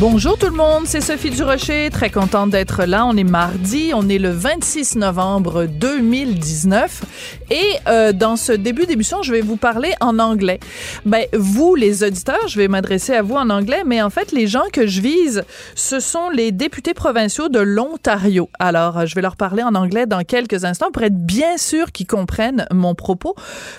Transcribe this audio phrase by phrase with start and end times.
[0.00, 3.04] Bonjour tout le monde, c'est Sophie Durocher, très contente d'être là.
[3.04, 7.02] On est mardi, on est le 26 novembre 2019
[7.50, 10.58] et euh, dans ce début d'émission, je vais vous parler en anglais.
[11.04, 14.46] Ben vous les auditeurs, je vais m'adresser à vous en anglais, mais en fait les
[14.46, 15.44] gens que je vise,
[15.74, 18.48] ce sont les députés provinciaux de l'Ontario.
[18.58, 22.06] Alors, je vais leur parler en anglais dans quelques instants pour être bien sûr qu'ils
[22.06, 23.34] comprennent mon propos.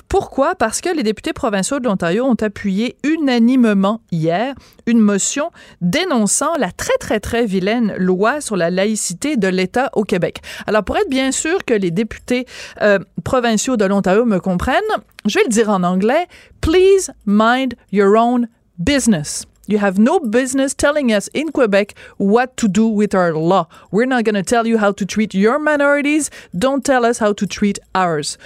[0.07, 0.53] Pourquoi?
[0.53, 4.53] Parce que les députés provinciaux de l'Ontario ont appuyé unanimement hier
[4.85, 5.49] une motion
[5.81, 10.41] dénonçant dénonçant la très, très, très vilaine loi sur la laïcité de l'État au Québec.
[10.67, 12.45] Alors, pour être bien sûr que les députés
[12.81, 14.81] euh, provinciaux de l'Ontario me comprennent,
[15.25, 16.27] je vais le dire en anglais.
[16.59, 19.45] Please mind your own business.
[19.68, 23.68] You have no business telling us in Quebec what to do with our law.
[23.91, 26.29] We're not going to tell you how to treat your minorities.
[26.53, 28.37] Don't tell us how to treat ours.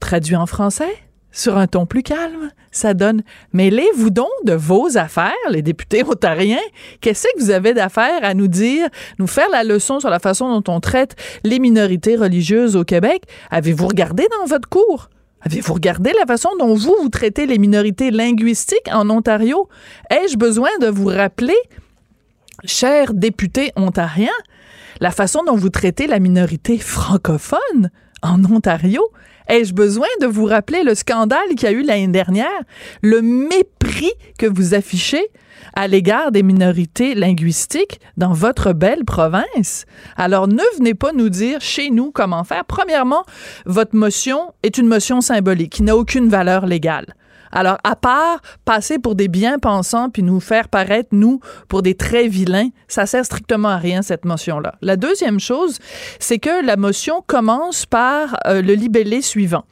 [0.00, 1.09] Traduit en français?
[1.32, 6.58] Sur un ton plus calme, ça donne mêlez-vous donc de vos affaires, les députés ontariens.
[7.00, 10.60] Qu'est-ce que vous avez d'affaires à nous dire, nous faire la leçon sur la façon
[10.60, 13.24] dont on traite les minorités religieuses au Québec?
[13.50, 15.08] Avez-vous regardé dans votre cours?
[15.42, 19.68] Avez-vous regardé la façon dont vous, vous traitez les minorités linguistiques en Ontario?
[20.10, 21.56] Ai-je besoin de vous rappeler,
[22.64, 24.28] chers députés ontariens,
[25.00, 27.90] la façon dont vous traitez la minorité francophone
[28.22, 29.02] en Ontario?
[29.50, 32.46] Ai-je besoin de vous rappeler le scandale qu'il y a eu l'année dernière?
[33.02, 35.26] Le mépris que vous affichez
[35.74, 39.86] à l'égard des minorités linguistiques dans votre belle province?
[40.16, 42.64] Alors ne venez pas nous dire chez nous comment faire.
[42.64, 43.24] Premièrement,
[43.66, 47.06] votre motion est une motion symbolique qui n'a aucune valeur légale.
[47.52, 52.28] Alors, à part passer pour des bien-pensants puis nous faire paraître, nous, pour des très
[52.28, 54.74] vilains, ça sert strictement à rien, cette motion-là.
[54.82, 55.78] La deuxième chose,
[56.18, 59.64] c'est que la motion commence par euh, le libellé suivant.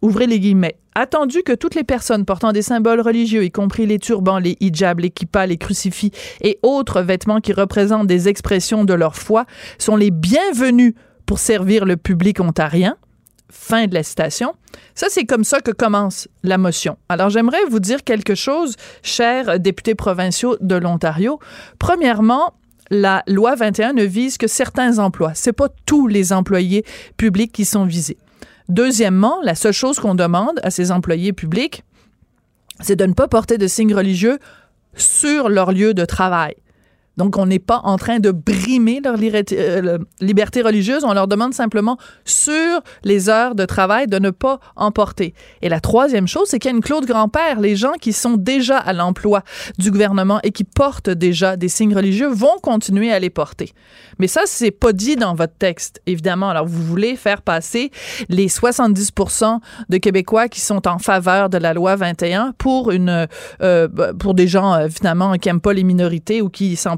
[0.00, 0.78] Ouvrez les guillemets.
[0.94, 4.98] Attendu que toutes les personnes portant des symboles religieux, y compris les turbans, les hijabs,
[4.98, 6.10] les kippas, les crucifix
[6.40, 9.44] et autres vêtements qui représentent des expressions de leur foi,
[9.78, 12.96] sont les bienvenus pour servir le public ontarien,
[13.50, 14.54] Fin de la citation.
[14.94, 16.98] Ça, c'est comme ça que commence la motion.
[17.08, 21.38] Alors, j'aimerais vous dire quelque chose, chers députés provinciaux de l'Ontario.
[21.78, 22.54] Premièrement,
[22.90, 25.32] la loi 21 ne vise que certains emplois.
[25.34, 26.84] C'est pas tous les employés
[27.16, 28.18] publics qui sont visés.
[28.68, 31.84] Deuxièmement, la seule chose qu'on demande à ces employés publics,
[32.80, 34.38] c'est de ne pas porter de signes religieux
[34.94, 36.54] sur leur lieu de travail.
[37.18, 41.02] Donc, on n'est pas en train de brimer leur euh, liberté religieuse.
[41.04, 45.34] On leur demande simplement, sur les heures de travail, de ne pas emporter.
[45.60, 47.58] Et la troisième chose, c'est qu'il y a une clause grand-père.
[47.58, 49.42] Les gens qui sont déjà à l'emploi
[49.78, 53.72] du gouvernement et qui portent déjà des signes religieux vont continuer à les porter.
[54.20, 56.50] Mais ça, c'est pas dit dans votre texte, évidemment.
[56.50, 57.90] Alors, vous voulez faire passer
[58.28, 59.58] les 70%
[59.88, 63.26] de Québécois qui sont en faveur de la loi 21 pour une,
[63.60, 63.88] euh,
[64.20, 66.96] pour des gens, euh, finalement, qui aiment pas les minorités ou qui s'en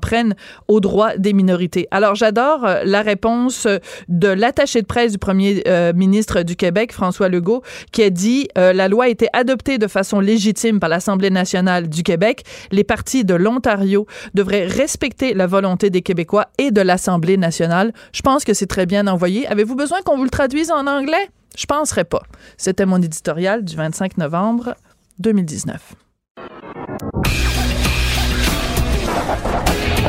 [0.69, 1.87] aux droits des minorités.
[1.91, 3.67] Alors, j'adore euh, la réponse
[4.09, 7.63] de l'attaché de presse du premier euh, ministre du Québec, François Legault,
[7.93, 11.89] qui a dit euh, la loi a été adoptée de façon légitime par l'Assemblée nationale
[11.89, 12.45] du Québec.
[12.71, 17.93] Les partis de l'Ontario devraient respecter la volonté des Québécois et de l'Assemblée nationale.
[18.13, 19.47] Je pense que c'est très bien envoyé.
[19.47, 21.29] Avez-vous besoin qu'on vous le traduise en anglais?
[21.57, 22.23] Je penserais pas.
[22.57, 24.75] C'était mon éditorial du 25 novembre
[25.19, 25.95] 2019.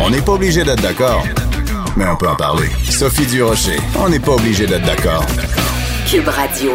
[0.03, 1.23] On n'est pas obligé d'être d'accord,
[1.95, 2.67] mais on peut en parler.
[2.89, 5.23] Sophie Durocher, on n'est pas obligé d'être d'accord.
[6.09, 6.71] Cube Radio.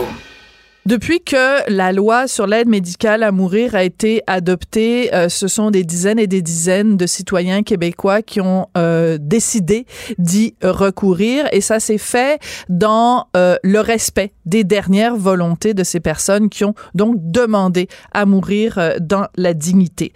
[0.86, 5.72] Depuis que la loi sur l'aide médicale à mourir a été adoptée, euh, ce sont
[5.72, 9.86] des dizaines et des dizaines de citoyens québécois qui ont euh, décidé
[10.18, 15.98] d'y recourir et ça s'est fait dans euh, le respect des dernières volontés de ces
[15.98, 20.12] personnes qui ont donc demandé à mourir dans la dignité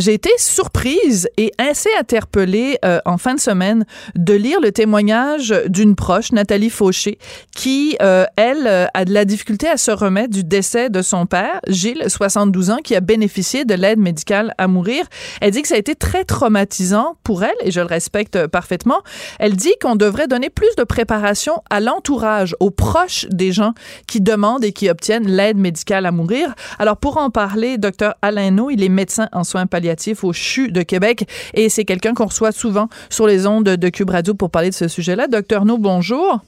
[0.00, 5.54] j'ai été surprise et assez interpellée euh, en fin de semaine de lire le témoignage
[5.66, 7.18] d'une proche, Nathalie Fauché,
[7.54, 11.26] qui, euh, elle, euh, a de la difficulté à se remettre du décès de son
[11.26, 15.04] père, Gilles, 72 ans, qui a bénéficié de l'aide médicale à mourir.
[15.42, 19.00] Elle dit que ça a été très traumatisant pour elle, et je le respecte parfaitement.
[19.38, 23.74] Elle dit qu'on devrait donner plus de préparation à l'entourage, aux proches des gens
[24.06, 26.54] qui demandent et qui obtiennent l'aide médicale à mourir.
[26.78, 29.89] Alors, pour en parler, docteur Alain No, il est médecin en soins palliatifs
[30.22, 31.24] au CHU de Québec.
[31.54, 34.74] Et c'est quelqu'un qu'on reçoit souvent sur les ondes de Cube Radio pour parler de
[34.74, 35.26] ce sujet-là.
[35.26, 36.40] Docteur No, bonjour.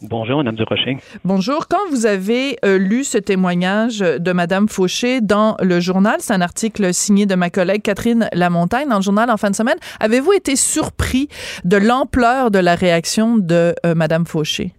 [0.00, 0.96] Bonjour, Madame Durocher.
[1.24, 1.66] Bonjour.
[1.66, 6.40] Quand vous avez euh, lu ce témoignage de Madame Fauché dans le journal, c'est un
[6.40, 10.32] article signé de ma collègue Catherine Lamontagne dans le journal en fin de semaine, avez-vous
[10.32, 11.28] été surpris
[11.64, 14.72] de l'ampleur de la réaction de euh, Madame Fauché?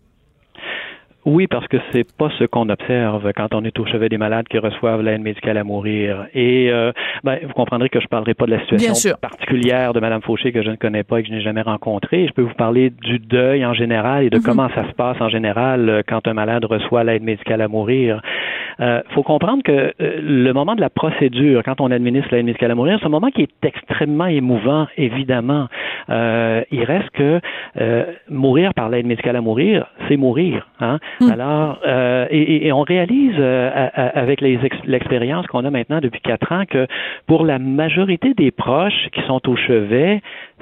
[1.25, 4.47] Oui, parce que c'est pas ce qu'on observe quand on est au chevet des malades
[4.47, 6.27] qui reçoivent l'aide médicale à mourir.
[6.33, 6.91] Et euh,
[7.23, 10.63] ben, vous comprendrez que je parlerai pas de la situation particulière de Madame Fauché que
[10.63, 12.27] je ne connais pas et que je n'ai jamais rencontrée.
[12.27, 14.43] Je peux vous parler du deuil en général et de mhm.
[14.43, 18.21] comment ça se passe en général euh, quand un malade reçoit l'aide médicale à mourir.
[18.79, 22.71] Euh, faut comprendre que euh, le moment de la procédure, quand on administre l'aide médicale
[22.71, 25.67] à mourir, c'est un moment qui est extrêmement émouvant, évidemment.
[26.09, 27.41] Euh, il reste que
[27.79, 30.67] euh, mourir par l'aide médicale à mourir, c'est mourir.
[30.79, 30.99] Hein?
[31.19, 31.31] Hmm.
[31.31, 36.87] Alors, euh, et, et, on réalise avec l'expérience qu'on a maintenant depuis quatre ans que
[37.27, 40.21] pour la majorité des proches qui sont au chevet,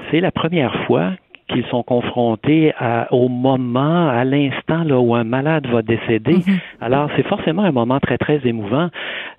[0.10, 1.12] c'est la première fois
[1.48, 6.36] qu'ils sont confrontés à, au moment, à l'instant là où un malade va décéder.
[6.36, 6.60] Mhm.
[6.82, 8.90] Alors c'est forcément un moment très très émouvant,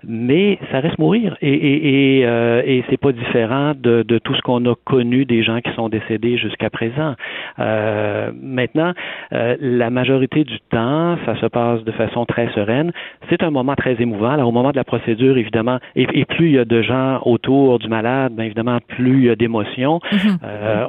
[0.07, 4.33] mais ça reste mourir et et et, euh, et c'est pas différent de, de tout
[4.35, 7.13] ce qu'on a connu des gens qui sont décédés jusqu'à présent.
[7.59, 8.93] Euh, maintenant,
[9.33, 12.91] euh, la majorité du temps, ça se passe de façon très sereine.
[13.29, 14.31] C'est un moment très émouvant.
[14.31, 17.19] Alors au moment de la procédure, évidemment, et, et plus il y a de gens
[17.25, 19.99] autour du malade, bien évidemment, plus il y a d'émotions.
[20.11, 20.37] Mhm.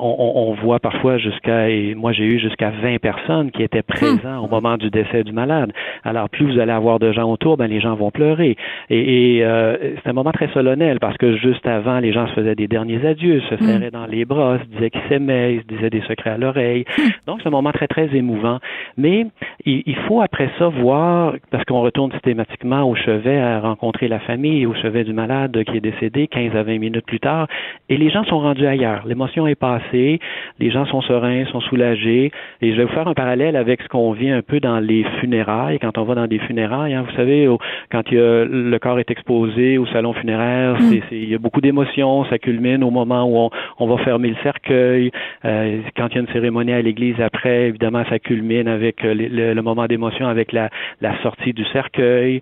[0.00, 4.45] On, on voit parfois jusqu'à, et moi j'ai eu jusqu'à 20 personnes qui étaient présents
[4.45, 5.73] au moment du décès du malade.
[6.05, 8.57] Alors plus vous allez avoir de gens autour, ben les gens vont pleurer.
[8.89, 12.33] Et, et euh, c'est un moment très solennel parce que juste avant, les gens se
[12.35, 15.91] faisaient des derniers adieux, se serraient dans les bras, se disaient qu'ils s'aimaient, se disaient
[15.91, 16.85] des secrets à l'oreille.
[17.27, 18.59] Donc c'est un moment très très émouvant.
[18.97, 19.27] Mais
[19.65, 24.21] il, il faut après ça voir, parce qu'on retourne systématiquement au chevet à rencontrer la
[24.21, 27.47] famille, au chevet du malade qui est décédé 15 à 20 minutes plus tard,
[27.89, 29.06] et les gens sont rendus ailleurs.
[29.06, 30.21] L'émotion est passée,
[30.59, 32.31] les gens sont sereins, sont soulagés.
[32.62, 35.05] Et je vais vous faire un parallèle avec ce qu'on vit un peu dans les
[35.20, 35.79] funérailles.
[35.79, 37.49] Quand on va dans des funérailles, hein, vous savez,
[37.91, 41.00] quand il y a, le corps est exposé au salon funéraire, mm.
[41.12, 42.25] il y a beaucoup d'émotions.
[42.26, 45.11] Ça culmine au moment où on, on va fermer le cercueil.
[45.44, 49.14] Euh, quand il y a une cérémonie à l'église après, évidemment, ça culmine avec euh,
[49.14, 50.70] le, le, moment d'émotion, avec la,
[51.00, 52.41] la sortie du cercueil.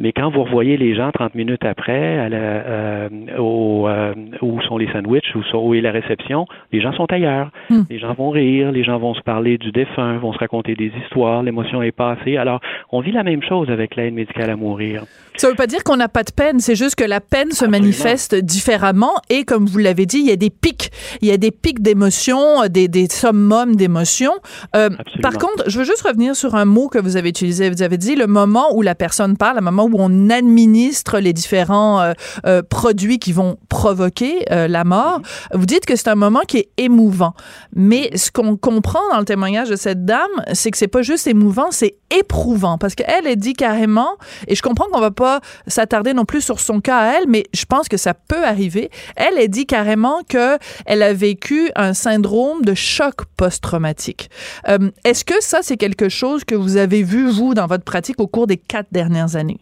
[0.00, 3.08] Mais quand vous revoyez les gens 30 minutes après, à la, euh,
[3.38, 7.50] au, euh, où sont les sandwichs, où, où est la réception, les gens sont ailleurs.
[7.68, 10.74] Mm les gens vont rire, les gens vont se parler du défunt, vont se raconter
[10.74, 12.36] des histoires, l'émotion est passée.
[12.36, 12.60] Alors,
[12.92, 15.04] on vit la même chose avec l'aide médicale à mourir.
[15.36, 17.64] Ça veut pas dire qu'on n'a pas de peine, c'est juste que la peine se
[17.64, 21.36] manifeste différemment et comme vous l'avez dit, il y a des pics, il y a
[21.36, 24.34] des pics d'émotions, des, des summums d'émotions.
[24.76, 24.90] Euh,
[25.22, 27.70] par contre, je veux juste revenir sur un mot que vous avez utilisé.
[27.70, 31.32] Vous avez dit le moment où la personne parle, le moment où on administre les
[31.32, 32.12] différents euh,
[32.46, 35.20] euh, produits qui vont provoquer la mort.
[35.52, 37.34] Vous dites que c'est un moment qui est émouvant.
[37.74, 41.26] Mais ce qu'on comprend dans le témoignage de cette dame, c'est que c'est pas juste
[41.26, 44.16] émouvant, c'est éprouvant parce qu'elle, elle dit carrément,
[44.48, 47.44] et je comprends qu'on va pas s'attarder non plus sur son cas à elle, mais
[47.54, 48.90] je pense que ça peut arriver.
[49.16, 54.30] Elle, elle dit carrément que elle a vécu un syndrome de choc post-traumatique.
[54.68, 58.20] Euh, est-ce que ça, c'est quelque chose que vous avez vu, vous, dans votre pratique
[58.20, 59.60] au cours des quatre dernières années?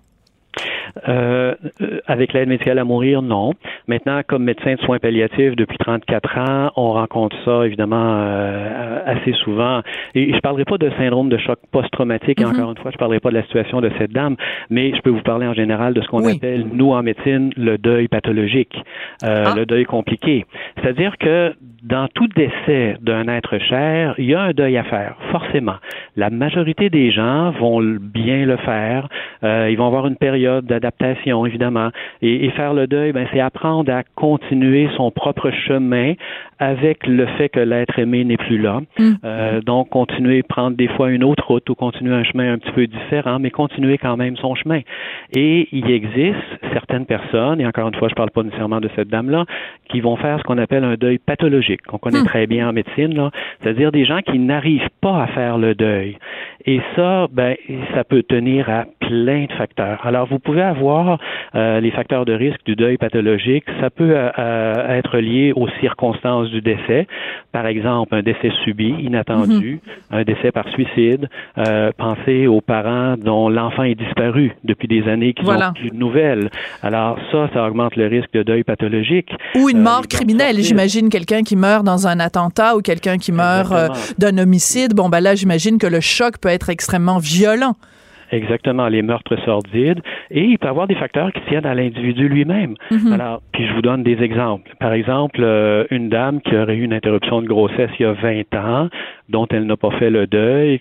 [1.09, 1.55] Euh,
[2.07, 3.53] avec l'aide médicale à mourir, non.
[3.87, 9.33] Maintenant, comme médecin de soins palliatifs depuis 34 ans, on rencontre ça évidemment euh, assez
[9.45, 9.81] souvent.
[10.15, 12.41] Et je parlerai pas de syndrome de choc post-traumatique.
[12.41, 12.55] Mm-hmm.
[12.57, 14.37] encore une fois, je parlerai pas de la situation de cette dame,
[14.71, 17.79] mais je peux vous parler en général de ce qu'on appelle nous en médecine le
[17.79, 18.77] deuil pathologique,
[19.25, 19.55] euh, ah.
[19.57, 20.47] le deuil compliqué.
[20.81, 25.17] C'est-à-dire que dans tout décès d'un être cher, il y a un deuil à faire,
[25.31, 25.77] forcément.
[26.17, 29.09] La majorité des gens vont bien le faire.
[29.45, 31.91] Euh, ils vont avoir une période d'adaptation, évidemment.
[32.23, 36.15] Et, faire le deuil, ben, c'est apprendre à continuer son propre chemin
[36.59, 38.81] avec le fait que l'être aimé n'est plus là.
[38.99, 39.13] Mm.
[39.25, 42.73] Euh, donc, continuer, prendre des fois une autre route ou continuer un chemin un petit
[42.73, 44.81] peu différent, mais continuer quand même son chemin.
[45.37, 46.37] Et il existe
[46.73, 49.45] certaines personnes, et encore une fois, je ne parle pas nécessairement de cette dame-là,
[49.89, 52.27] qui vont faire ce qu'on appelle un deuil pathologique, qu'on connaît mm.
[52.27, 56.19] très bien en médecine, là, c'est-à-dire des gens qui n'arrivent pas à faire le deuil.
[56.71, 57.57] Et ça, ben,
[57.95, 60.01] ça peut tenir à plein de facteurs.
[60.05, 61.19] Alors, vous pouvez avoir
[61.55, 63.65] euh, les facteurs de risque du deuil pathologique.
[63.81, 67.07] Ça peut euh, euh, être lié aux circonstances du décès.
[67.53, 70.19] Par exemple, un décès subi, inattendu, mhm.
[70.19, 71.31] un décès par suicide.
[71.97, 76.51] pensez aux parents dont l'enfant est disparu depuis des années qui n'ont plus de nouvelles.
[76.83, 79.31] Alors, ça, ça augmente le risque de deuil pathologique.
[79.55, 80.57] Ou une mort criminelle.
[80.61, 83.73] J'imagine quelqu'un qui meurt dans un attentat ou quelqu'un qui meurt
[84.19, 84.93] d'un homicide.
[84.95, 87.75] Bon, ben là, j'imagine que le choc peut être extrêmement violent.
[88.31, 90.01] Exactement, les meurtres sordides.
[90.31, 92.75] Et il peut y avoir des facteurs qui tiennent à l'individu lui-même.
[92.91, 93.13] Mhm.
[93.13, 94.71] Alors, puis je vous donne des exemples.
[94.81, 98.13] Par exemple, euh, une dame qui aurait eu une interruption de grossesse il y a
[98.13, 98.89] 20 ans,
[99.29, 100.81] dont elle n'a pas fait le deuil,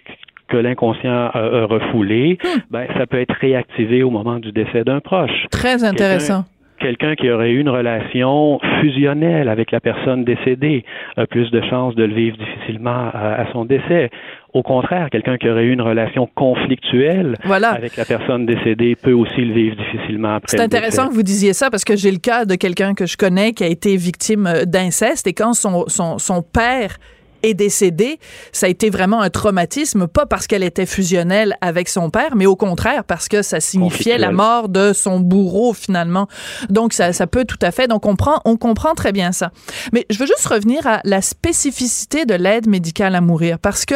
[0.49, 2.59] que l'inconscient a, refoulé, hmm.
[2.71, 5.45] ben, ça peut être réactivé au moment du décès d'un proche.
[5.51, 6.45] Très intéressant
[6.79, 10.83] quelqu'un qui aurait eu une relation fusionnelle avec la personne décédée
[11.15, 14.09] a plus de chances de le vivre difficilement à, son décès.
[14.53, 19.41] Au contraire, quelqu'un qui aurait eu une relation conflictuelle avec la personne décédée peut aussi
[19.41, 20.57] le vivre difficilement après.
[20.57, 23.17] C'est intéressant que vous disiez ça parce que j'ai le cas de quelqu'un que je
[23.17, 26.97] connais qui a été victime d'inceste et quand son, son, son père
[27.43, 28.19] est décédée,
[28.51, 32.45] ça a été vraiment un traumatisme, pas parce qu'elle était fusionnelle avec son père, mais
[32.45, 36.27] au contraire parce que ça signifiait la mort de son bourreau finalement.
[36.69, 37.87] Donc ça, ça peut tout à fait.
[37.87, 39.51] Donc on comprend, on comprend très bien ça.
[39.91, 43.95] Mais je veux juste revenir à la spécificité de l'aide médicale à mourir parce que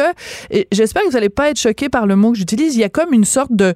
[0.70, 2.76] j'espère que vous n'allez pas être choqué par le mot que j'utilise.
[2.76, 3.74] Il y a comme une sorte de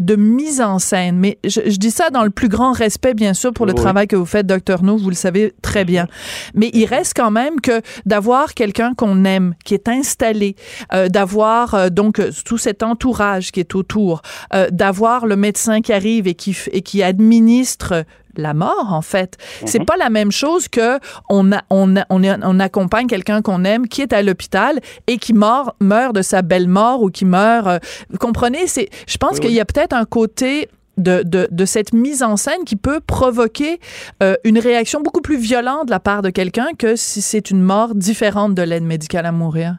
[0.00, 1.18] de mise en scène.
[1.18, 4.16] Mais je, dis ça dans le plus grand respect, bien sûr, pour le travail que
[4.16, 6.06] vous faites, docteur No, vous le savez très bien.
[6.54, 10.56] Mais il reste quand même que d'avoir quelqu'un qu'on aime, qui est installé,
[10.92, 14.22] euh, d'avoir euh, donc tout cet entourage qui est autour,
[14.54, 18.04] euh, d'avoir le médecin qui arrive et qui, et qui administre
[18.36, 19.36] la mort en fait.
[19.66, 19.84] C'est mhm.
[19.86, 24.22] pas la même chose que on on, on, accompagne quelqu'un qu'on aime qui est à
[24.22, 27.66] l'hôpital et qui meurt meurt de sa belle mort ou qui meurt.
[27.66, 27.78] Euh,
[28.10, 28.66] vous comprenez?
[28.66, 30.68] C'est je pense qu'il y a peut-être un côté
[31.00, 33.80] de, de, cette mise en scène qui peut provoquer
[34.22, 37.62] euh, une réaction beaucoup plus violente de la part de quelqu'un que si c'est une
[37.62, 39.76] mort différente de l'aide médicale à mourir.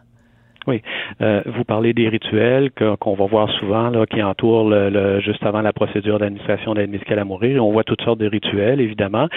[0.67, 0.81] Oui.
[1.21, 5.61] Euh, vous parlez des rituels qu'on va voir souvent là, qui entourent le, juste avant
[5.61, 7.65] la procédure d'administration d'aide médicale à mourir.
[7.65, 9.27] On voit toutes sortes de rituels, évidemment.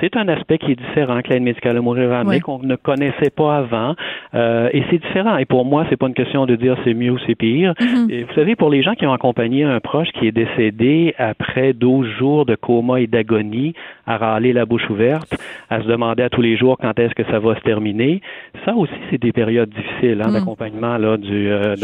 [0.00, 3.30] C'est un aspect qui est différent que l'aide médicale à mourir a qu'on ne connaissait
[3.30, 3.94] pas avant.
[4.34, 5.36] Euh, et c'est différent.
[5.36, 7.74] Et pour moi, c'est pas une question de dire c'est mieux ou c'est pire.
[7.74, 8.10] Mm-hmm.
[8.10, 11.72] et vous savez, pour les gens qui ont accompagné un proche qui est décédé après
[11.72, 13.74] 12 jours de coma et d'agonie,
[14.06, 15.36] à râler la bouche ouverte,
[15.70, 18.20] à se demander à tous les jours quand est-ce que ça va se terminer,
[18.64, 20.36] ça aussi, c'est des périodes difficiles hein, mm.
[20.80, 21.76] Là du euh,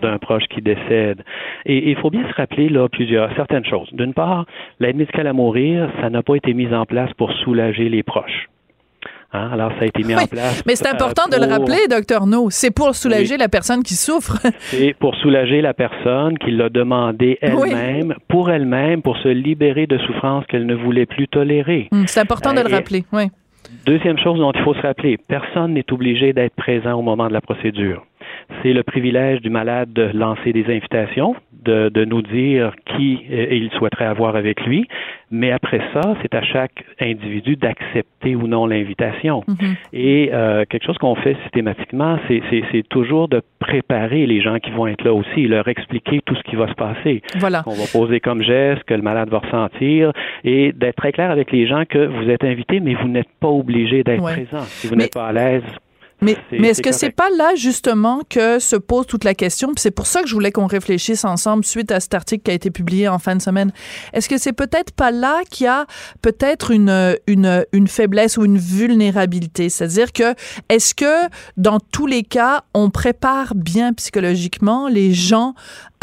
[0.00, 1.22] d'un proche qui décède.
[1.66, 3.88] Et il faut bien se rappeler là plusieurs certaines choses.
[3.92, 4.46] D'une part,
[4.80, 8.48] l'aide médicale à mourir, ça n'a pas été mis en place pour soulager les proches.
[9.34, 9.50] Hein?
[9.52, 10.62] Alors, ça a été mis en place.
[10.64, 12.50] Mais c'est important de le rappeler, docteur No.
[12.50, 14.38] C'est pour soulager la personne qui souffre.
[14.58, 19.98] c'est pour soulager la personne qui l'a demandé elle-même, pour elle-même, pour se libérer de
[19.98, 21.88] souffrances qu'elle ne voulait plus tolérer.
[21.90, 23.24] Hum, c'est important de le euh, rappeler, oui.
[23.86, 27.32] Deuxième chose dont il faut se rappeler, personne n'est obligé d'être présent au moment de
[27.32, 28.04] la procédure
[28.62, 33.46] c'est le privilège du malade de lancer des invitations, de, de nous dire qui euh,
[33.50, 34.86] il souhaiterait avoir avec lui.
[35.30, 39.42] Mais après ça, c'est à chaque individu d'accepter ou non l'invitation.
[39.48, 39.76] Mm-hmm.
[39.92, 44.86] Et euh, quelque chose qu'on fait systématiquement, c'est toujours de préparer les gens qui vont
[44.86, 47.22] être là aussi, leur expliquer tout ce qui va se passer.
[47.38, 47.62] Voilà.
[47.62, 50.12] Qu'on va poser comme geste, que le malade va ressentir,
[50.44, 53.48] et d'être très clair avec les gens que vous êtes invités, mais vous n'êtes pas
[53.48, 54.60] obligé d'être présent.
[54.60, 55.64] Si vous n'êtes pas à l'aise,
[56.20, 59.68] mais, mais est-ce que c'est pas là justement que se pose toute la question?
[59.68, 62.50] Puis c'est pour ça que je voulais qu'on réfléchisse ensemble suite à cet article qui
[62.50, 63.72] a été publié en fin de semaine.
[64.12, 65.86] Est-ce que c'est peut-être pas là qu'il y a
[66.22, 69.68] peut-être une, une, une faiblesse ou une vulnérabilité?
[69.68, 70.34] C'est-à-dire que
[70.68, 75.54] est-ce que dans tous les cas, on prépare bien psychologiquement les gens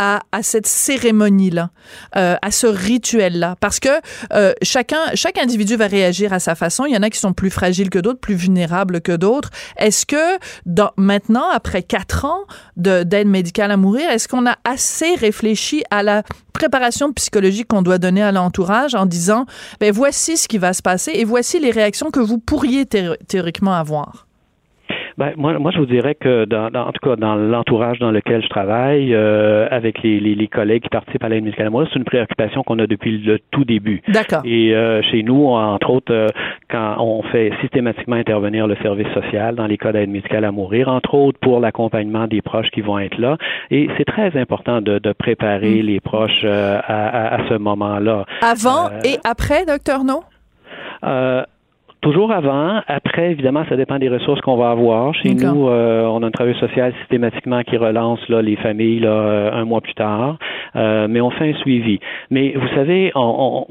[0.01, 1.69] à, cette cérémonie-là,
[2.15, 3.89] euh, à ce rituel-là, parce que
[4.33, 6.85] euh, chacun, chaque individu va réagir à sa façon.
[6.85, 9.51] Il y en a qui sont plus fragiles que d'autres, plus vulnérables que d'autres.
[9.77, 10.39] Est-ce que
[10.97, 12.45] maintenant, après quatre ans
[12.77, 17.99] d'aide médicale à mourir, est-ce qu'on a assez réfléchi à la préparation psychologique qu'on doit
[17.99, 19.45] donner à l'entourage en disant,
[19.79, 23.73] ben voici ce qui va se passer et voici les réactions que vous pourriez théoriquement
[23.73, 24.25] avoir?
[25.17, 28.41] Ben, moi, moi, je vous dirais que, dans, en tout cas, dans l'entourage dans lequel
[28.41, 31.87] je travaille, euh, avec les, les, les, collègues qui participent à l'aide médicale à mourir,
[31.91, 34.01] c'est une préoccupation qu'on a depuis le tout début.
[34.07, 34.41] D'accord.
[34.45, 36.27] Et euh, chez nous, entre autres, euh,
[36.69, 40.87] quand on fait systématiquement intervenir le service social dans les cas d'aide médicale à mourir,
[40.87, 43.37] entre autres pour l'accompagnement des proches qui vont être là.
[43.69, 45.85] Et c'est très important de, de préparer mm.
[45.85, 48.25] les proches à, à, à, ce moment-là.
[48.41, 50.23] Avant et après, docteur No?
[52.01, 52.81] Toujours avant.
[52.87, 55.13] Après, évidemment, ça dépend des ressources qu'on va avoir.
[55.13, 59.09] Chez nous, euh, on a un travail social systématiquement qui relance là, les familles là,
[59.09, 60.39] euh, un mois plus tard,
[60.75, 61.99] euh, mais on fait un suivi.
[62.31, 63.67] Mais vous savez, on,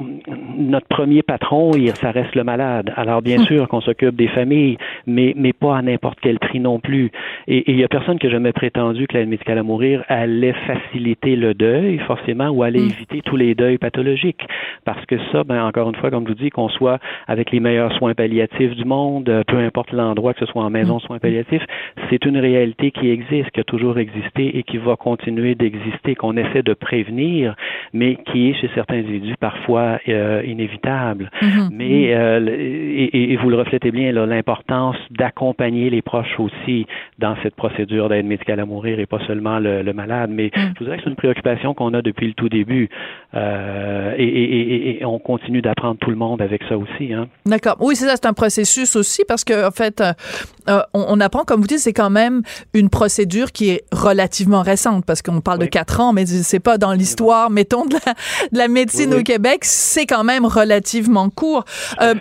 [0.56, 2.92] notre premier patron, il, ça reste le malade.
[2.94, 3.46] Alors, bien hum.
[3.46, 7.10] sûr qu'on s'occupe des familles, mais, mais pas à n'importe quel prix non plus.
[7.48, 10.54] Et il y a personne qui a jamais prétendu que l'aide médicale à mourir allait
[10.68, 12.90] faciliter le deuil, forcément, ou allait hum.
[12.90, 14.46] éviter tous les deuils pathologiques.
[14.84, 17.58] Parce que ça, ben, encore une fois, comme je vous dis, qu'on soit avec les
[17.58, 21.02] meilleurs soins palliatifs du monde, euh, peu importe l'endroit, que ce soit en maison de
[21.02, 21.06] mm.
[21.06, 21.64] soins palliatifs,
[22.10, 26.36] c'est une réalité qui existe, qui a toujours existé et qui va continuer d'exister, qu'on
[26.36, 27.54] essaie de prévenir,
[27.94, 31.30] mais qui est chez certains individus parfois euh, inévitable.
[31.40, 31.68] Mm-hmm.
[31.72, 36.86] Mais euh, et, et, vous le reflétez bien, l'importance d'accompagner les proches aussi
[37.18, 40.30] dans cette procédure d'aide médicale à mourir et pas seulement le, le malade.
[40.30, 40.60] Mais mm.
[40.74, 42.90] je vous dirais que c'est une préoccupation qu'on a depuis le tout début
[43.34, 47.12] euh, et, et, on continue d'apprendre tout le monde avec ça aussi.
[47.12, 47.28] Hein.
[47.46, 47.76] D'accord.
[47.80, 51.60] Oui, c'est c'est un processus aussi parce que en fait, euh, on, on, apprend, comme
[51.60, 52.42] vous dites, c'est quand même
[52.74, 56.78] une procédure qui est relativement récente parce qu'on parle de quatre ans, mais c'est pas
[56.78, 58.14] dans l'histoire, mettons, de la,
[58.52, 61.64] de la médecine au Québec, c'est quand même relativement court.
[62.00, 62.14] Euh,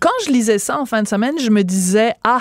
[0.00, 2.40] quand je lisais ça en fin de semaine, je me disais, ah,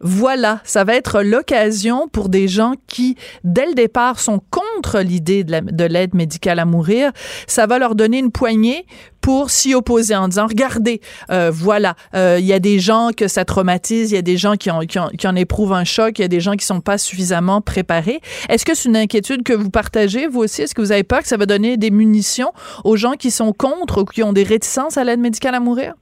[0.00, 5.44] voilà, ça va être l'occasion pour des gens qui, dès le départ, sont contre l'idée
[5.44, 7.12] de l'aide médicale à mourir.
[7.46, 8.86] Ça va leur donner une poignée
[9.20, 13.26] pour s'y opposer en disant, regardez, euh, voilà, euh, il y a des gens que
[13.26, 16.18] ça traumatise, il y a des gens qui en, qui, qui en éprouvent un choc,
[16.18, 18.20] il y a des gens qui sont pas suffisamment préparés.
[18.50, 20.60] Est-ce que c'est une inquiétude que vous partagez, vous aussi?
[20.60, 22.52] Est-ce que vous avez peur que ça va donner des munitions
[22.84, 25.94] aux gens qui sont contre ou qui ont des réticences à l'aide médicale à mourir?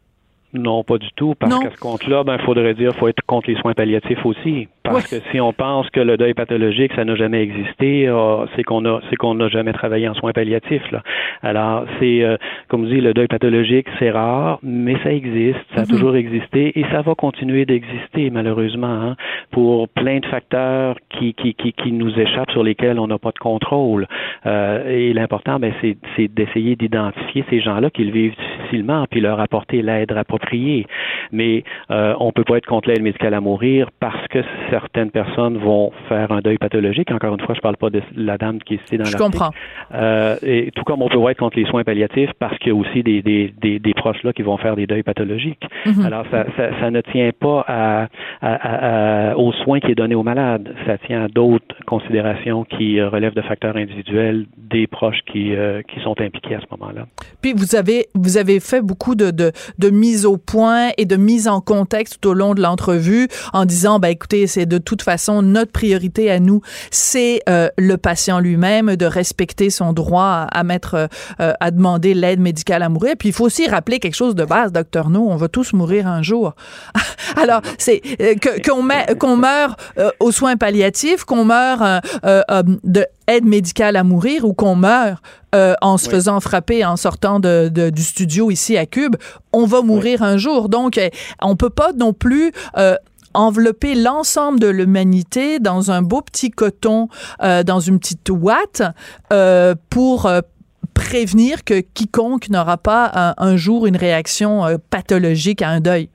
[0.52, 1.34] Non, pas du tout.
[1.34, 4.68] Parce qu'à ce compte-là, ben, faudrait dire, faut être contre les soins palliatifs aussi.
[4.82, 8.64] Parce que si on pense que le deuil pathologique, ça n'a jamais existé, euh, c'est
[8.64, 10.90] qu'on a, c'est qu'on n'a jamais travaillé en soins palliatifs.
[10.90, 11.02] Là.
[11.42, 12.36] Alors, c'est, euh,
[12.68, 15.88] comme je dis, le deuil pathologique, c'est rare, mais ça existe, ça a mhm.
[15.88, 19.16] toujours existé et ça va continuer d'exister, malheureusement, hein,
[19.50, 23.30] pour plein de facteurs qui, qui, qui, qui, nous échappent, sur lesquels on n'a pas
[23.30, 24.06] de contrôle.
[24.46, 29.20] Euh, et l'important, ben, c'est, c'est d'essayer d'identifier ces gens-là qui le vivent difficilement, puis
[29.20, 30.86] leur apporter l'aide appropriée.
[31.30, 35.58] Mais euh, on peut pas être contre l'aide médicale à mourir parce que certaines personnes
[35.58, 37.10] vont faire un deuil pathologique.
[37.12, 39.10] Encore une fois, je ne parle pas de la dame qui est dans la.
[39.10, 39.50] Je comprends.
[39.94, 42.74] Euh, et tout comme on peut être contre les soins palliatifs parce qu'il y a
[42.74, 45.62] aussi des, des, des, des, proches là qui vont faire des deuils pathologiques.
[45.84, 46.06] Mhm.
[46.06, 48.08] Alors, ça, ça, ça, ne tient pas à,
[48.40, 50.74] à, à, aux soins qui est donné aux malades.
[50.86, 56.00] Ça tient à d'autres considérations qui relèvent de facteurs individuels des proches qui, euh, qui
[56.00, 57.06] sont impliqués à ce moment-là.
[57.42, 61.16] Puis vous avez vous avez fait beaucoup de, de, de mise au point et de
[61.16, 65.02] mise en contexte tout au long de l'entrevue en disant ben écoutez c'est de toute
[65.02, 70.64] façon notre priorité à nous, c'est euh, le patient lui-même, de respecter son droit à,
[70.64, 71.08] mettre,
[71.40, 73.14] euh, à demander l'aide médicale à mourir.
[73.18, 76.06] Puis il faut aussi rappeler quelque chose de base, docteur No, on va tous mourir
[76.06, 76.54] un jour.
[77.36, 78.34] Alors c'est euh,
[78.64, 78.82] qu'on
[79.18, 79.80] qu'on meurt
[80.20, 81.82] aux soins palliatifs, qu'on meurt
[82.84, 85.22] de aide médicale à mourir ou qu'on meurt
[85.54, 89.16] en se faisant frapper en sortant de, du studio ici à Cube,
[89.52, 90.68] on va mourir un jour.
[90.68, 90.98] Donc,
[91.40, 92.52] on peut pas non plus
[93.34, 97.08] envelopper l'ensemble de l'humanité dans un beau petit coton,
[97.42, 98.82] euh, dans une petite ouate,
[99.32, 100.40] euh, pour euh,
[100.94, 106.10] prévenir que quiconque n'aura pas un, jour une réaction pathologique à un deuil.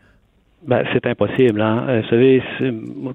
[0.67, 1.61] Ben, c'est impossible.
[1.61, 1.85] Hein?
[1.87, 2.43] Euh, vous savez,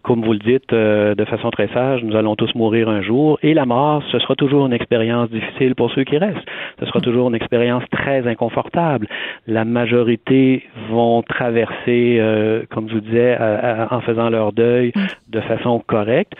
[0.02, 3.38] comme vous le dites euh, de façon très sage, nous allons tous mourir un jour
[3.42, 6.48] et la mort, ce sera toujours une expérience difficile pour ceux qui restent.
[6.80, 9.06] Ce sera toujours une expérience très inconfortable.
[9.46, 13.36] La majorité vont traverser, euh, comme je vous disais,
[13.90, 14.92] en faisant leur deuil
[15.28, 16.32] de façon correcte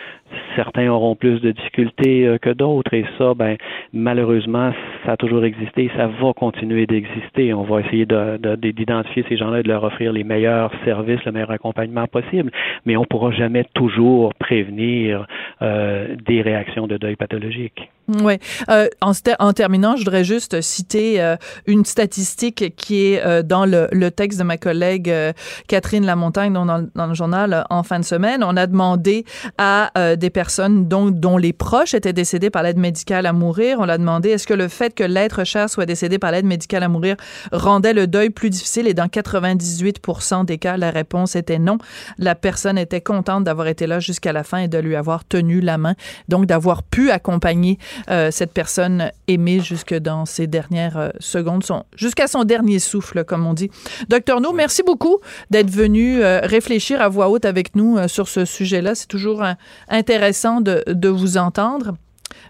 [0.55, 3.57] certains auront plus de difficultés euh, que d'autres et ça, ben
[3.91, 4.71] malheureusement,
[5.05, 7.53] ça a toujours existé, ça va continuer d'exister.
[7.53, 11.51] On va essayer d'identifier ces gens-là et de leur offrir les meilleurs services, le meilleur
[11.51, 12.51] accompagnement possible,
[12.85, 15.27] mais on ne pourra jamais toujours prévenir
[15.61, 17.89] euh, des réactions de deuil pathologique.
[18.09, 18.37] Oui.
[18.69, 21.37] Euh, en, en, terminant, je voudrais juste citer euh,
[21.67, 25.31] une statistique qui est euh, dans le, le, texte de ma collègue euh,
[25.69, 28.43] Catherine Lamontagne dans, dans, le journal en fin de semaine.
[28.43, 29.25] On a demandé
[29.57, 33.85] à des personnes dont, dont les proches étaient décédés par l'aide médicale à mourir, on
[33.85, 36.89] l'a demandé est-ce que le fait que l'être cher soit décédé par l'aide médicale à
[36.89, 37.15] mourir
[37.51, 38.87] rendait le deuil plus difficile?
[38.87, 41.77] Et dans 98% des cas, la réponse était non.
[42.17, 45.61] La personne était contente d'avoir été là jusqu'à la fin et de lui avoir tenu
[45.61, 45.95] la main,
[46.27, 47.77] donc d'avoir pu accompagner
[48.09, 53.23] euh, cette personne aimée jusque dans ses dernières euh, secondes, son, jusqu'à son dernier souffle,
[53.23, 53.69] comme on dit.
[54.09, 58.45] Docteur No, merci beaucoup d'être venu euh, réfléchir à voix haute avec nous sur ce
[58.45, 58.95] sujet-là.
[58.95, 59.43] C'est toujours
[59.89, 61.95] intéressant de, de, vous entendre.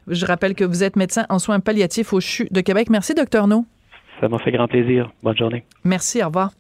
[0.08, 2.90] Je rappelle que vous êtes médecin en soins palliatifs au CHU de Québec.
[2.90, 3.66] Merci, docteur No.
[4.22, 5.12] Ça m'a fait grand plaisir.
[5.22, 5.66] Bonne journée.
[5.84, 6.52] Merci, au revoir.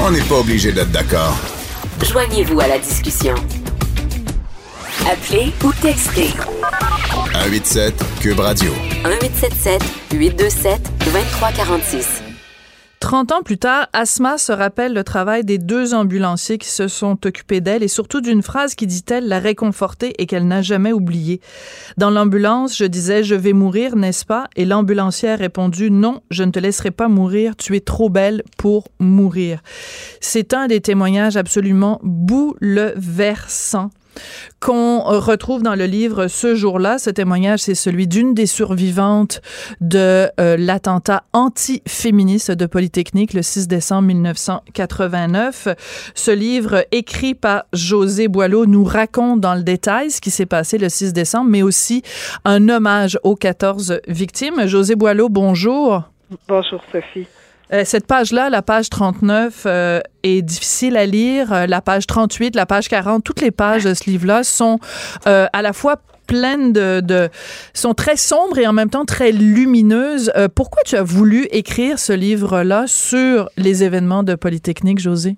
[0.00, 1.36] On n'est pas obligé d'être d'accord.
[2.02, 3.34] Joignez-vous à la discussion.
[5.10, 6.34] Appelez ou textez.
[7.32, 8.70] 187 Cube Radio.
[9.04, 12.22] 1877 827 2346.
[13.00, 17.26] 30 ans plus tard, Asma se rappelle le travail des deux ambulanciers qui se sont
[17.26, 21.40] occupés d'elle et surtout d'une phrase qui, dit-elle, l'a réconfortée et qu'elle n'a jamais oubliée.
[21.96, 24.48] Dans l'ambulance, je disais, je vais mourir, n'est-ce pas?
[24.56, 28.42] Et l'ambulancier a répondu, non, je ne te laisserai pas mourir, tu es trop belle
[28.58, 29.62] pour mourir.
[30.20, 33.90] C'est un des témoignages absolument bouleversants
[34.60, 36.98] qu'on retrouve dans le livre ce jour-là.
[36.98, 39.40] Ce témoignage, c'est celui d'une des survivantes
[39.80, 45.68] de euh, l'attentat anti-féministe de Polytechnique le 6 décembre 1989.
[46.14, 50.78] Ce livre, écrit par José Boileau, nous raconte dans le détail ce qui s'est passé
[50.78, 52.02] le 6 décembre, mais aussi
[52.44, 54.66] un hommage aux 14 victimes.
[54.66, 56.02] José Boileau, bonjour.
[56.48, 57.26] Bonjour, Sophie.
[57.72, 61.52] Euh, cette page-là, la page 39, euh, est difficile à lire.
[61.52, 64.78] Euh, la page 38, la page 40, toutes les pages de ce livre-là sont
[65.24, 67.28] à la fois pleines de, de,
[67.72, 70.30] sont très sombres et en même temps très lumineuses.
[70.54, 75.36] pourquoi tu as voulu écrire ce livre-là sur les événements de Polytechnique, José?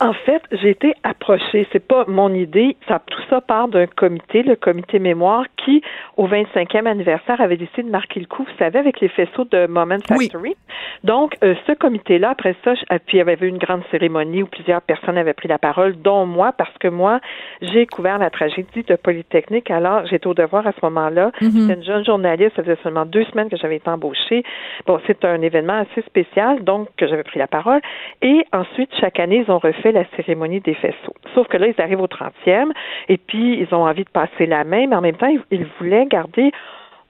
[0.00, 1.68] En fait, j'ai été approchée.
[1.72, 2.76] C'est pas mon idée.
[2.88, 5.82] Ça, tout ça part d'un comité, le comité mémoire, qui,
[6.16, 9.66] au 25e anniversaire, avait décidé de marquer le coup, vous savez, avec les faisceaux de
[9.66, 10.56] Moment Factory.
[11.04, 12.74] Donc, euh, ce comité-là, après ça,
[13.06, 15.94] puis il y avait eu une grande cérémonie où plusieurs personnes avaient pris la parole,
[15.96, 17.20] dont moi, parce que moi,
[17.62, 19.70] j'ai couvert la tragédie de Polytechnique.
[19.70, 21.30] Alors, j'étais au devoir à ce moment-là.
[21.40, 21.60] Mm-hmm.
[21.60, 22.56] J'étais une jeune journaliste.
[22.56, 24.42] Ça faisait seulement deux semaines que j'avais été embauchée.
[24.86, 27.80] Bon, c'est un événement assez spécial, donc, que j'avais pris la parole.
[28.22, 31.14] Et ensuite, chaque année, ils ont refait la cérémonie des faisceaux.
[31.34, 32.70] Sauf que là, ils arrivent au 30e
[33.08, 36.06] et puis ils ont envie de passer la main, mais en même temps, ils, voulaient
[36.06, 36.52] garder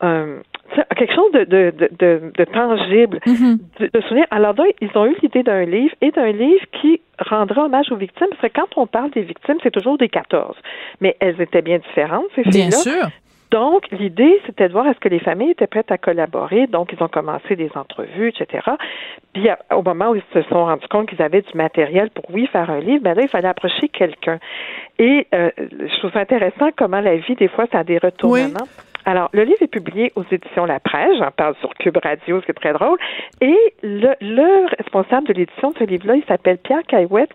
[0.02, 0.40] euh,
[0.96, 3.90] quelque chose de, de, de, de tangible, mm-hmm.
[3.92, 4.26] de, souvenir.
[4.30, 7.96] Alors là, ils ont eu l'idée d'un livre et d'un livre qui rendra hommage aux
[7.96, 10.56] victimes, parce que quand on parle des victimes, c'est toujours des 14.
[11.00, 12.68] Mais elles étaient bien différentes, ces filles-là.
[12.68, 13.08] Bien sûr.
[13.54, 16.66] Donc, l'idée, c'était de voir est-ce que les familles étaient prêtes à collaborer.
[16.66, 18.68] Donc, ils ont commencé des entrevues, etc.
[19.32, 22.48] Puis, au moment où ils se sont rendus compte qu'ils avaient du matériel pour, oui,
[22.48, 24.40] faire un livre, ben là, il fallait approcher quelqu'un.
[24.98, 28.66] Et euh, je trouve ça intéressant comment la vie, des fois, ça a des retournements.
[29.04, 32.54] Alors, le livre est publié aux éditions La Presse, j'en parle sur Cube Radio, c'est
[32.54, 32.98] très drôle.
[33.40, 37.30] Et le, le responsable de l'édition de ce livre-là, il s'appelle Pierre Caillouette,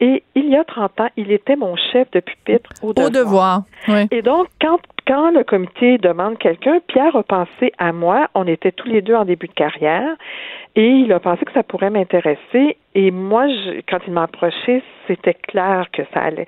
[0.00, 3.06] et il y a 30 ans, il était mon chef de pupitre au devoir.
[3.06, 4.08] Au devoir, oui.
[4.10, 4.78] Et donc, quand,
[5.10, 8.28] quand le comité demande quelqu'un, Pierre a pensé à moi.
[8.34, 10.14] On était tous les deux en début de carrière.
[10.76, 12.76] Et il a pensé que ça pourrait m'intéresser.
[12.94, 16.46] Et moi, je, quand il m'a approché, c'était clair que ça allait,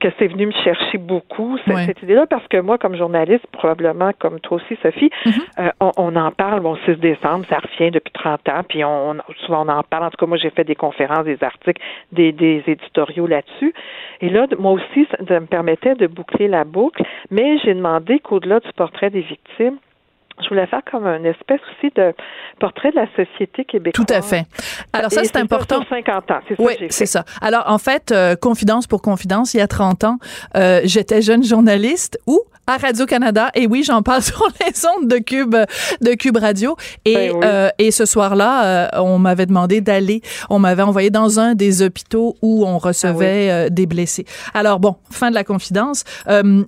[0.00, 4.38] que c'est venu me chercher beaucoup cette, idée-là, parce que moi, comme journaliste, probablement comme
[4.40, 5.40] toi aussi, Sophie, mm-hmm.
[5.60, 6.60] euh, on, en parle.
[6.60, 10.04] Bon, 6 décembre, ça revient depuis 30 ans, puis on, souvent on en parle.
[10.04, 11.82] En tout cas, moi, j'ai fait des conférences, des articles,
[12.12, 13.72] des, des éditoriaux là-dessus.
[14.20, 17.87] Et là, moi aussi, ça me permettait de boucler la boucle, mais j'ai demandé
[18.20, 19.78] qu'au-delà du portrait des victimes,
[20.42, 22.14] je voulais faire comme une espèce aussi de
[22.60, 24.06] portrait de la société québécoise.
[24.06, 24.44] Tout à fait.
[24.92, 25.82] Alors ça, c'est important.
[25.88, 27.24] 50 ans, c'est ça Oui, c'est ça.
[27.40, 30.18] Alors en fait, euh, confidence pour confidence, il y a 30 ans,
[30.56, 33.50] euh, j'étais jeune journaliste ou à Radio-Canada.
[33.54, 35.56] Et oui, j'en parle sur les ondes de Cube,
[36.00, 36.76] de Cube Radio.
[37.04, 40.20] Et, ben euh, et ce soir-là, euh, on m'avait demandé d'aller,
[40.50, 44.26] on m'avait envoyé dans un des hôpitaux où on recevait ah euh, des blessés.
[44.52, 46.04] Alors bon, fin de la confidence.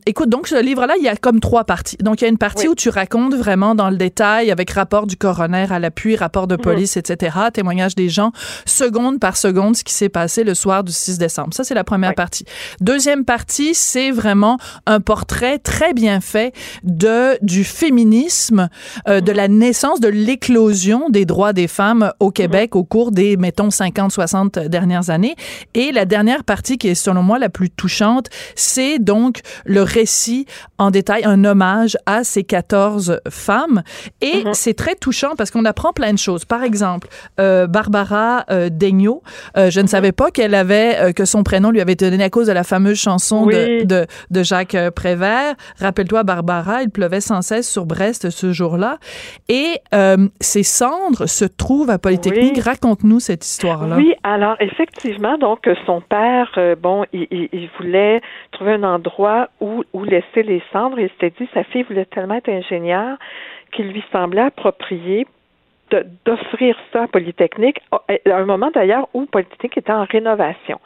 [0.06, 1.98] écoute, donc ce livre-là, il y a comme trois parties.
[1.98, 5.07] Donc il y a une partie où tu racontes vraiment dans le détail, avec rapport
[5.07, 8.33] du coroner à l'appui, rapport de police, etc., témoignage des gens,
[8.64, 11.55] seconde par seconde, ce qui s'est passé le soir du 6 décembre.
[11.55, 12.44] Ça, c'est la première partie.
[12.81, 18.68] Deuxième partie, c'est vraiment un portrait très bien fait de du féminisme,
[19.09, 23.37] euh, de la naissance, de l'éclosion des droits des femmes au Québec au cours des,
[23.37, 25.35] mettons, 50, 60 dernières années.
[25.75, 30.46] Et la dernière partie qui est, selon moi, la plus touchante, c'est donc le récit
[30.79, 33.50] en détail, un hommage à ces 14 femmes.
[34.21, 34.55] Et mm-hmm.
[34.55, 36.45] c'est très touchant parce qu'on apprend plein de choses.
[36.45, 37.09] Par exemple,
[37.39, 39.87] euh, Barbara euh, euh, je ne mm-hmm.
[39.87, 42.53] savais pas qu'elle avait, euh, que son prénom lui avait été donné à cause de
[42.53, 45.55] la fameuse chanson de, de, de, Jacques Prévert.
[45.79, 48.99] Rappelle-toi, Barbara, il pleuvait sans cesse sur Brest ce jour-là.
[49.49, 49.79] Et
[50.41, 52.59] ces cendres se trouvent à Polytechnique.
[52.59, 53.97] Raconte-nous cette histoire-là.
[53.97, 56.49] Oui, alors effectivement, donc son père,
[56.81, 58.21] bon, il, il, voulait
[58.53, 60.99] trouver un endroit où, où laisser les cendres.
[60.99, 63.17] Il s'était dit, sa fille voulait tellement être ingénieure
[63.72, 65.26] qu'il lui semblait approprié
[66.24, 70.80] d'offrir ça à Polytechnique à un moment d'ailleurs où Polytechnique était en rénovation.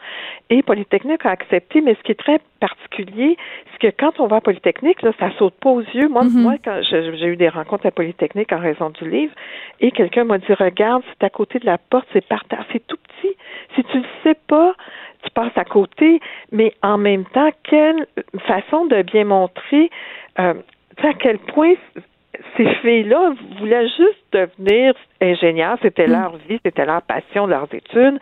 [0.50, 3.36] Et Polytechnique a accepté, mais ce qui est très particulier,
[3.72, 6.08] c'est que quand on va à Polytechnique, là, ça saute pas aux yeux.
[6.08, 6.42] Moi, mm-hmm.
[6.42, 9.34] moi quand j'ai eu des rencontres à Polytechnique en raison du livre,
[9.80, 12.86] et quelqu'un m'a dit, regarde, c'est à côté de la porte, c'est par terre, c'est
[12.86, 13.36] tout petit.
[13.74, 14.74] Si tu le sais pas,
[15.22, 16.20] tu passes à côté,
[16.52, 18.06] mais en même temps, quelle
[18.46, 19.90] façon de bien montrer
[20.38, 20.54] euh,
[21.02, 21.74] à quel point
[22.56, 25.78] ces filles-là voulaient juste devenir ingénieurs.
[25.82, 26.12] C'était mm.
[26.12, 28.18] leur vie, c'était leur passion, leurs études.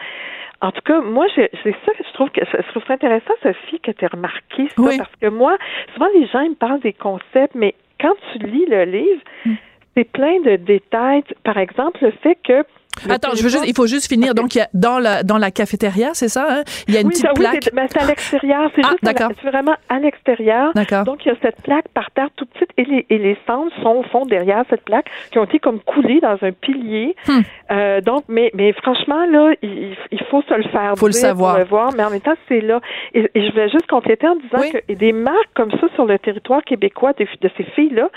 [0.60, 3.80] En tout cas, moi, c'est ça que je trouve que je trouve ça intéressant, Sophie,
[3.80, 5.56] que tu as remarqué ça, parce que moi,
[5.92, 9.54] souvent les gens ils me parlent des concepts, mais quand tu lis le livre, mm.
[9.96, 11.24] c'est plein de détails.
[11.42, 12.64] Par exemple, le fait que
[13.08, 14.34] Attends, je veux juste, il faut juste finir.
[14.34, 16.62] Donc, il y a dans la dans la cafétéria, c'est ça hein?
[16.88, 17.70] Il y a une petite plaque.
[17.72, 18.70] Oui, c'est à l'extérieur.
[18.74, 20.72] C'est ah, juste vraiment à l'extérieur.
[20.74, 21.04] D'accord.
[21.04, 23.72] Donc, il y a cette plaque par terre tout petite et les, et les cendres
[23.82, 27.16] sont au fond derrière cette plaque qui ont été comme coulées dans un pilier.
[27.26, 27.40] Hmm.
[27.70, 30.94] Euh, donc, mais mais franchement là, il, il faut se le faire.
[30.96, 31.58] Faut le savoir.
[31.58, 31.90] le voir.
[31.96, 32.80] Mais en même temps, c'est là.
[33.14, 36.62] Et, je voulais juste compléter en disant que des marques comme ça sur le territoire
[36.62, 38.08] québécois de, de ces filles là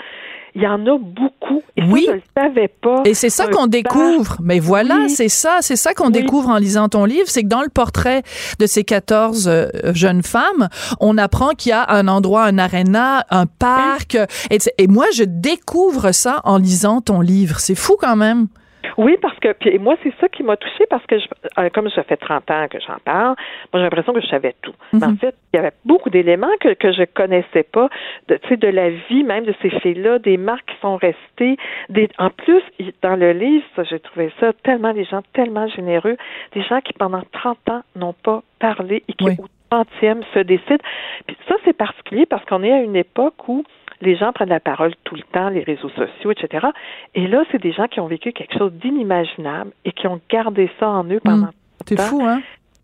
[0.56, 1.62] il y en a beaucoup.
[1.76, 2.06] Et oui.
[2.06, 3.02] Ça, je savais pas.
[3.04, 4.38] Et c'est ça qu'on découvre.
[4.42, 5.58] Mais voilà, c'est ça.
[5.60, 7.28] C'est ça qu'on découvre en lisant ton livre.
[7.28, 8.22] C'est que dans le portrait
[8.58, 13.26] de ces 14 euh, jeunes femmes, on apprend qu'il y a un endroit, un aréna,
[13.28, 14.16] un parc.
[14.50, 17.60] Et, et moi, je découvre ça en lisant ton livre.
[17.60, 18.48] C'est fou quand même.
[18.96, 21.26] Oui, parce que puis moi c'est ça qui m'a touchée parce que je,
[21.58, 23.36] euh, comme ça fait 30 ans que j'en parle,
[23.72, 24.74] moi j'ai l'impression que je savais tout.
[24.94, 25.18] en mhm.
[25.18, 27.88] fait, il y avait beaucoup d'éléments que que je connaissais pas,
[28.28, 31.56] de tu sais de la vie même de ces filles-là, des marques qui sont restées,
[31.88, 32.62] des en plus
[33.02, 36.16] dans le livre, j'ai trouvé ça tellement des gens tellement généreux,
[36.54, 40.84] des gens qui pendant 30 ans n'ont pas parlé et qui au 30e se décident.
[41.26, 43.64] Puis ça c'est particulier parce qu'on est à une époque où
[44.00, 46.66] les gens prennent la parole tout le temps, les réseaux sociaux, etc.
[47.14, 50.70] Et là, c'est des gens qui ont vécu quelque chose d'inimaginable et qui ont gardé
[50.78, 51.52] ça en eux pendant mmh.
[51.86, 52.40] C'est fou, hein?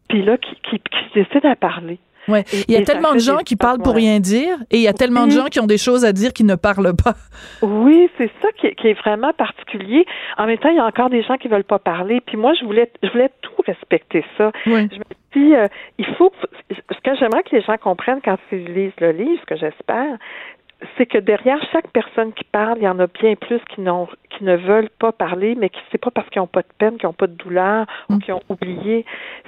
[0.09, 1.99] Puis là, qui, qui, qui décident à parler.
[2.29, 2.45] Ouais.
[2.69, 4.93] il y a tellement de gens qui parlent pour rien dire et il y a
[4.93, 7.15] tellement de gens qui ont des choses à dire qui ne parlent pas.
[7.63, 10.07] Oui, c'est ça qui est, qui est, vraiment particulier.
[10.39, 12.21] En même temps, il y a encore des gens qui veulent pas parler.
[12.21, 14.53] Puis moi, je voulais, je voulais tout respecter ça.
[14.65, 14.89] Je me
[15.35, 15.67] dis, euh,
[15.99, 16.33] il faut.
[16.71, 20.19] Ce que j'aimerais que les gens comprennent quand ils lisent le livre, ce que j'espère,
[20.97, 23.83] c'est que derrière chaque personne qui parle, il y en a bien plus qui
[24.31, 26.97] qui ne veulent pas parler, mais qui c'est pas parce qu'ils n'ont pas de peine,
[26.97, 29.05] qu'ils n'ont pas de douleur ou qu'ils ont oublié.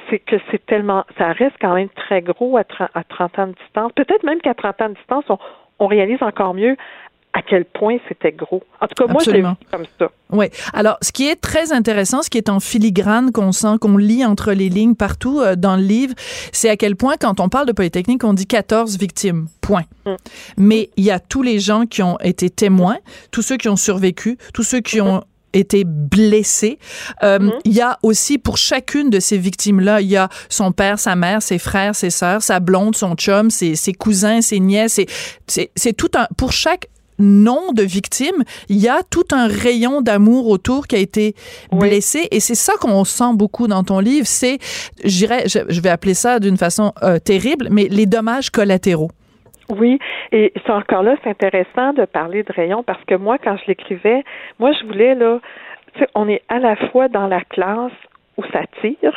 [0.08, 3.46] C'est que c'est tellement ça reste quand même très gros à, 30, à 30 ans
[3.48, 3.92] de distance.
[3.92, 5.38] Peut-être même qu'à 30 ans de distance, on,
[5.78, 6.76] on réalise encore mieux
[7.34, 8.62] à quel point c'était gros.
[8.80, 10.08] En tout cas, moi, je l'ai vu comme ça.
[10.30, 10.46] Oui.
[10.72, 14.24] Alors, ce qui est très intéressant, ce qui est en filigrane, qu'on sent, qu'on lit
[14.24, 16.14] entre les lignes partout euh, dans le livre,
[16.52, 19.46] c'est à quel point, quand on parle de Polytechnique, on dit 14 victimes.
[19.60, 19.84] Point.
[20.06, 20.14] Mm.
[20.58, 22.98] Mais il y a tous les gens qui ont été témoins,
[23.32, 26.78] tous ceux qui ont survécu, tous ceux qui ont été blessés.
[27.24, 27.60] Euh, mm-hmm.
[27.64, 31.16] Il y a aussi pour chacune de ces victimes-là, il y a son père, sa
[31.16, 35.00] mère, ses frères, ses sœurs, sa blonde, son chum, ses, ses cousins, ses nièces.
[35.48, 40.48] C'est tout un pour chaque nom de victime, il y a tout un rayon d'amour
[40.48, 41.34] autour qui a été
[41.72, 44.58] blessé et c'est ça qu'on sent beaucoup dans ton livre, c'est
[45.04, 49.10] j'irais je, vais appeler ça d'une façon euh, terrible mais les dommages collatéraux.
[49.70, 49.98] Oui,
[50.32, 53.64] et c'est encore là, c'est intéressant de parler de rayon parce que moi, quand je
[53.68, 54.22] l'écrivais,
[54.58, 55.40] moi, je voulais, là,
[56.14, 57.92] on est à la fois dans la classe
[58.36, 59.14] où ça tire,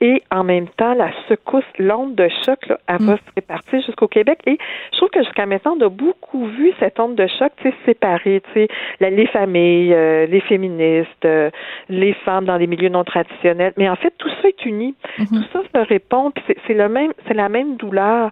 [0.00, 3.18] et en même temps, la secousse, l'onde de choc, là, elle va mm.
[3.18, 4.38] se répartir jusqu'au Québec.
[4.46, 4.56] Et
[4.92, 7.52] je trouve que jusqu'à maintenant, on a beaucoup vu cette onde de choc
[7.84, 8.68] séparer, tu sais,
[9.00, 11.50] les familles, euh, les féministes, euh,
[11.88, 13.74] les femmes dans les milieux non traditionnels.
[13.76, 14.94] Mais en fait, tout ça est uni.
[15.18, 15.28] Mm-hmm.
[15.28, 18.30] Tout ça se répond, puis c'est le même, c'est la même douleur.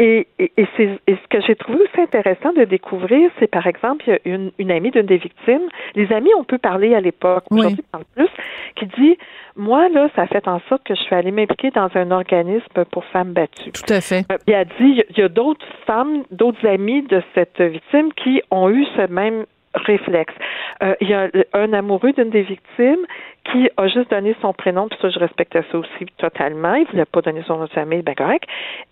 [0.00, 4.10] Et, et, et, ce que j'ai trouvé aussi intéressant de découvrir, c'est par exemple, il
[4.10, 7.44] y a une, une amie d'une des victimes, les amis, on peut parler à l'époque,
[7.50, 8.28] aujourd'hui on parle plus,
[8.76, 9.18] qui dit
[9.56, 12.84] Moi, là, ça a fait en sorte que je suis allée m'impliquer dans un organisme
[12.92, 13.72] pour femmes battues.
[13.72, 14.24] Tout à fait.
[14.30, 18.40] Euh, il a dit il y a d'autres femmes, d'autres amis de cette victime qui
[18.52, 20.34] ont eu ce même réflexe.
[20.82, 23.04] Euh, il y a un amoureux d'une des victimes
[23.44, 26.74] qui a juste donné son prénom, puis ça, je respectais ça aussi totalement.
[26.74, 28.44] Il voulait pas donner son nom de famille, ben correct.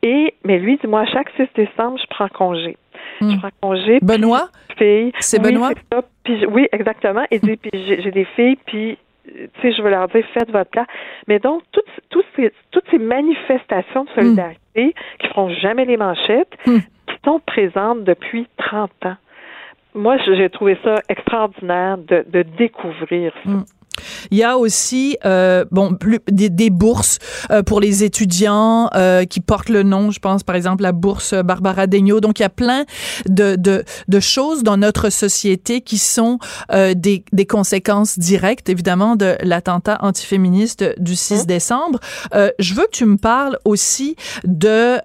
[0.03, 2.77] Et, mais lui, dit, moi, chaque 6 décembre, je prends congé.
[3.21, 3.39] Je hmm.
[3.39, 3.99] prends congé.
[4.03, 4.49] Benoît?
[4.79, 5.71] C'est Benoît?
[6.25, 7.25] Puis, oui, exactement.
[7.31, 10.71] Il dit, puis j'ai des filles, puis tu sais, je veux leur dire, faites votre
[10.71, 10.87] plat.
[11.27, 15.97] Mais donc, toutes, toutes, ces, toutes ces manifestations de solidarité qui qui feront jamais les
[15.97, 16.79] manchettes, hmm.
[16.79, 19.17] qui sont présentes depuis 30 ans
[19.97, 23.51] moi, j'ai trouvé ça extraordinaire de, de découvrir ça.
[23.51, 23.65] Mm.
[24.31, 25.97] Il y a aussi euh, bon
[26.29, 27.19] des, des bourses
[27.51, 31.35] euh, pour les étudiants euh, qui portent le nom, je pense par exemple la bourse
[31.35, 32.21] Barbara Degnaud.
[32.21, 32.85] Donc il y a plein
[33.27, 36.39] de, de, de choses dans notre société qui sont
[36.73, 41.47] euh, des, des conséquences directes évidemment de l'attentat antiféministe du 6 mmh.
[41.47, 41.99] décembre.
[42.35, 45.01] Euh, je veux que tu me parles aussi de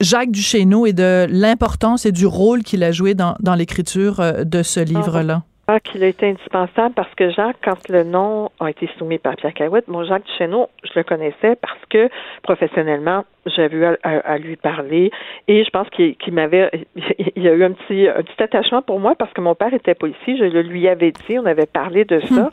[0.00, 4.44] Jacques Duchesneau et de l'importance et du rôle qu'il a joué dans, dans l'écriture euh,
[4.44, 5.42] de ce livre-là.
[5.72, 9.36] Ah, qu'il a été indispensable parce que Jacques, quand le nom a été soumis par
[9.36, 12.08] Pierre Carouette, mon Jacques Duchesneau, je le connaissais parce que
[12.42, 15.12] professionnellement, j'avais eu à, lui parler
[15.46, 16.70] et je pense qu'il m'avait,
[17.36, 19.72] il y a eu un petit, un petit attachement pour moi parce que mon père
[19.72, 22.34] était policier, je le lui avais dit, on avait parlé de ça.
[22.34, 22.50] Hmm.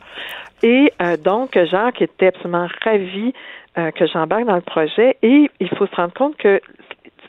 [0.62, 3.32] Et euh, donc, Jacques était absolument ravi
[3.78, 6.60] euh, que j'embarque dans le projet et il faut se rendre compte que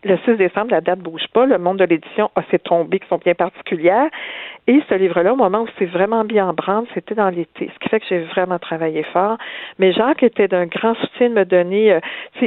[0.04, 1.46] le 6 décembre, la date bouge pas.
[1.46, 4.10] Le monde de l'édition a ses tombées qui sont bien particulières.
[4.68, 7.70] Et ce livre-là, au moment où c'est vraiment bien en branle, c'était dans l'été.
[7.74, 9.38] Ce qui fait que j'ai vraiment travaillé fort.
[9.80, 12.00] Mais Jacques était d'un grand soutien de me donner, euh,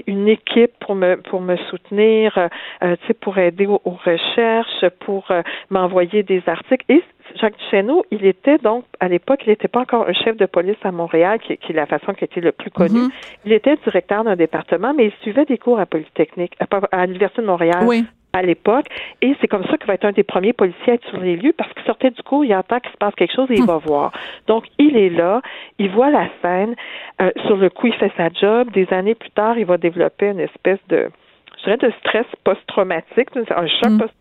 [0.07, 2.49] une équipe pour me pour me soutenir,
[2.83, 6.85] euh, pour aider aux, recherches, pour euh, m'envoyer des articles.
[7.41, 10.77] Jacques Duchesneau, il était donc, à l'époque, il n'était pas encore un chef de police
[10.83, 13.01] à Montréal, qui, est la façon qui était le plus connue.
[13.01, 13.11] Mhm.
[13.45, 16.55] Il était directeur d'un département, mais il suivait des cours à Polytechnique,
[16.91, 17.87] à, l'Université de Montréal.
[18.35, 18.87] à l'époque.
[19.21, 21.37] Et c'est comme ça qu'il va être un des premiers policiers à être sur les
[21.37, 23.63] lieux parce qu'il sortait du cours, il entend qu'il se passe quelque chose et il
[23.63, 23.67] hmm.
[23.67, 24.13] va voir.
[24.47, 25.43] Donc, il est là,
[25.79, 26.75] il voit la scène.
[27.21, 28.71] Euh, sur le coup, il fait sa job.
[28.71, 31.11] Des années plus tard, il va développer une espèce de,
[31.59, 33.99] je dirais, de stress post-traumatique, un choc hmm.
[33.99, 34.15] post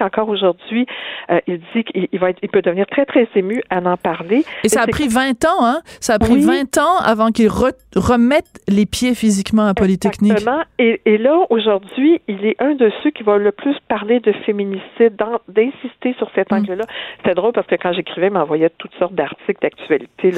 [0.00, 0.86] encore aujourd'hui,
[1.30, 4.44] euh, il dit qu'il va être, il peut devenir très, très ému à en parler.
[4.62, 5.80] Et ça a pris 20 ans, hein?
[6.00, 10.32] Ça a pris 20 ans avant qu'il remette les pieds physiquement à Polytechnique.
[10.32, 10.62] Exactement.
[10.78, 14.32] Et, et là, aujourd'hui, il est un de ceux qui va le plus parler de
[14.32, 15.16] féminicide,
[15.48, 16.56] d'insister sur cet mm.
[16.56, 16.84] angle-là.
[17.24, 20.32] C'est drôle parce que quand j'écrivais, il m'envoyait toutes sortes d'articles d'actualité.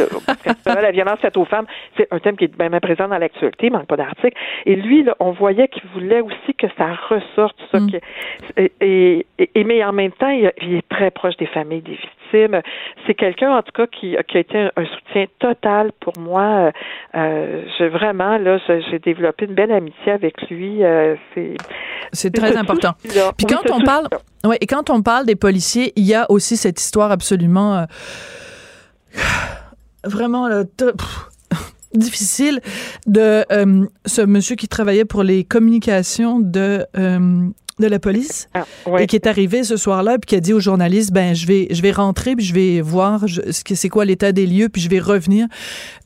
[0.66, 3.72] la violence faite aux femmes, c'est un thème qui est bien présent dans l'actualité, il
[3.72, 4.36] manque pas d'articles.
[4.66, 7.80] Et lui, là, on voyait qu'il voulait aussi que ça ressorte, ça.
[7.80, 7.90] Mm.
[8.56, 9.15] et et,
[9.54, 12.60] mais en même temps, il, est très proche des familles des victimes.
[13.06, 16.72] C'est quelqu'un, en tout cas, qui, qui, a été un, soutien total pour moi.
[17.14, 20.82] Euh, j'ai vraiment, là, j'ai développé une belle amitié avec lui.
[20.82, 21.16] Euh,
[22.12, 22.92] c'est très important.
[23.02, 24.08] Puis quand on parle,
[24.44, 27.84] ouais, et quand on parle des policiers, il y a aussi cette histoire absolument, euh,
[30.04, 30.48] vraiment
[31.94, 32.60] difficile
[33.06, 33.44] de
[34.04, 36.84] ce monsieur qui travaillait pour les communications de
[37.78, 38.64] de la police ah,
[38.98, 41.68] et qui est arrivé ce soir-là puis qui a dit aux journalistes ben je vais
[41.70, 44.80] je vais rentrer puis je vais voir ce que c'est quoi l'état des lieux puis
[44.80, 45.46] je vais revenir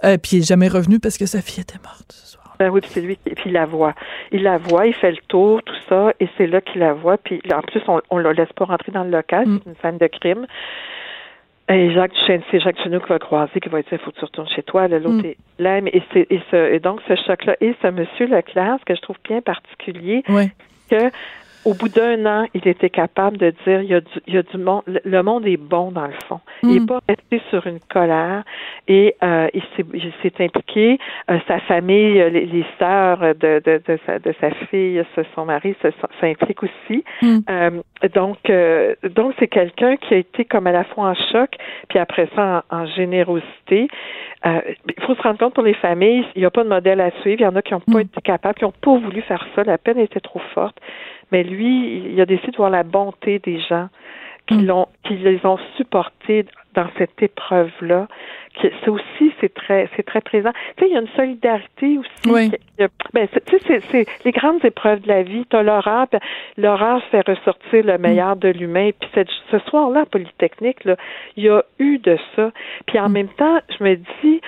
[0.04, 2.56] euh, puis il est jamais revenu parce que sa fille était morte ce soir.
[2.58, 3.94] Ben oui, puis c'est lui qui puis il la voit.
[4.32, 7.16] Il la voit, il fait le tour, tout ça, et c'est là qu'il la voit.
[7.16, 9.60] Puis en plus, on, on la laisse pas rentrer dans le local, mm.
[9.64, 10.46] c'est une scène de crime.
[11.70, 14.18] Et Jacques Duchesne, c'est Jacques Chenou qui va croiser, qui va dire, il faut que
[14.18, 14.88] tu retournes chez toi.
[14.88, 15.24] L'autre mm.
[15.24, 15.78] est là.
[15.78, 19.16] Et, et, ce, et donc, ce choc-là, et ce monsieur Leclerc, ce que je trouve
[19.24, 20.22] bien particulier,
[20.90, 21.10] que
[21.64, 24.38] au bout d'un an, il était capable de dire il y a du, il y
[24.38, 26.40] a du monde, le monde est bon dans le fond.
[26.62, 26.86] Il n'est mm.
[26.86, 28.44] pas resté sur une colère
[28.88, 30.98] et euh, il s'est impliqué.
[31.30, 35.02] Euh, sa famille, euh, les, les sœurs de, de, de, sa, de sa fille,
[35.34, 35.74] son mari
[36.20, 37.04] s'impliquent aussi.
[37.22, 37.38] Mm.
[37.50, 37.70] Euh,
[38.14, 41.50] donc, euh, donc c'est quelqu'un qui a été comme à la fois en choc,
[41.88, 43.88] puis après ça en, générosité.
[44.44, 47.10] il faut se rendre compte pour les familles, il n'y a pas de modèle à
[47.20, 47.40] suivre.
[47.40, 48.00] Il y en a qui n'ont pas mm.
[48.00, 49.62] été capables, qui n'ont pas voulu faire ça.
[49.64, 50.78] La peine était trop forte
[51.32, 53.88] mais lui, il a décidé de voir la bonté des gens
[54.46, 54.66] qui mm.
[54.66, 58.06] l'ont, qui les ont supportés dans cette épreuve-là.
[58.60, 60.50] C'est aussi, c'est très, c'est très présent.
[60.76, 62.28] Tu sais, il y a une solidarité aussi.
[62.28, 62.50] Oui.
[63.12, 65.44] ben, tu sais, c'est, les grandes épreuves de la vie.
[65.48, 66.06] T'as l'horreur,
[66.56, 68.90] l'horreur fait ressortir le meilleur de l'humain.
[68.98, 70.96] Puis ce soir-là, Polytechnique, là,
[71.36, 72.50] il y a eu de ça.
[72.86, 73.12] Puis en mm.
[73.12, 74.40] même temps, je me dis,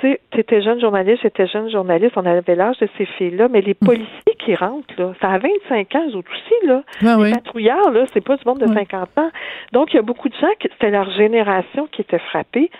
[0.00, 3.48] tu sais, tu étais jeune journaliste, j'étais jeune journaliste, on avait l'âge de ces filles-là,
[3.48, 3.86] mais les mm.
[3.86, 6.82] policiers qui rentrent, là, ça a 25 ans, eux autres aussi, là.
[7.00, 9.30] les patrouillards, là, c'est pas du monde de 50 ans.
[9.72, 12.70] Donc, il y a beaucoup de gens, qui c'était leur génération qui était frappée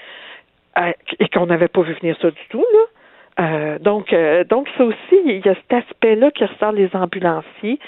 [0.79, 2.81] euh, et qu'on n'avait pas vu venir ça du tout, là.
[3.41, 7.79] Euh, donc, euh, donc ça aussi, il y a cet aspect-là qui ressort les ambulanciers.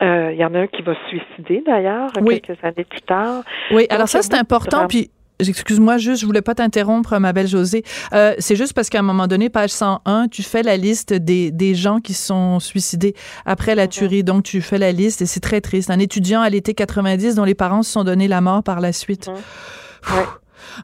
[0.00, 3.44] Il y en a un qui va se suicider d'ailleurs quelques années plus tard.
[3.70, 4.88] Oui, alors ça c'est important.
[4.88, 5.10] Puis
[5.48, 7.84] Excuse-moi, juste, je voulais pas t'interrompre, ma belle Josée.
[8.12, 11.50] Euh, c'est juste parce qu'à un moment donné, page 101, tu fais la liste des,
[11.50, 14.24] des gens qui sont suicidés après la tuerie.
[14.24, 15.90] Donc, tu fais la liste et c'est très triste.
[15.90, 18.92] Un étudiant à l'été 90 dont les parents se sont donné la mort par la
[18.92, 19.30] suite.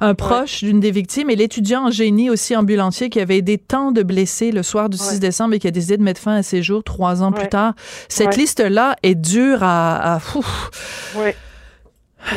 [0.01, 3.90] Un proche d'une des victimes et l'étudiant en génie aussi ambulancier qui avait aidé tant
[3.90, 6.42] de blessés le soir du 6 décembre et qui a décidé de mettre fin à
[6.42, 7.75] ses jours trois ans plus tard.
[8.09, 10.14] Cette liste-là est dure à...
[10.14, 10.21] à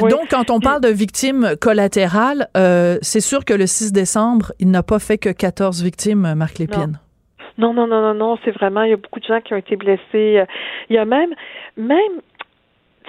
[0.02, 4.70] donc, quand on parle de victimes collatérales, euh, c'est sûr que le 6 décembre, il
[4.70, 7.00] n'a pas fait que 14 victimes, Marc Lépine.
[7.58, 9.58] Non, non, non, non, non, c'est vraiment, il y a beaucoup de gens qui ont
[9.58, 10.44] été blessés.
[10.90, 11.32] Il y a même,
[11.78, 12.22] même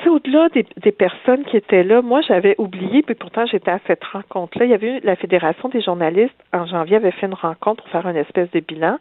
[0.07, 4.05] au-delà des, des, personnes qui étaient là, moi, j'avais oublié, puis pourtant, j'étais à cette
[4.05, 4.65] rencontre-là.
[4.65, 7.93] Il y avait eu la Fédération des journalistes, en janvier, avait fait une rencontre pour
[7.93, 8.99] faire une espèce de bilan.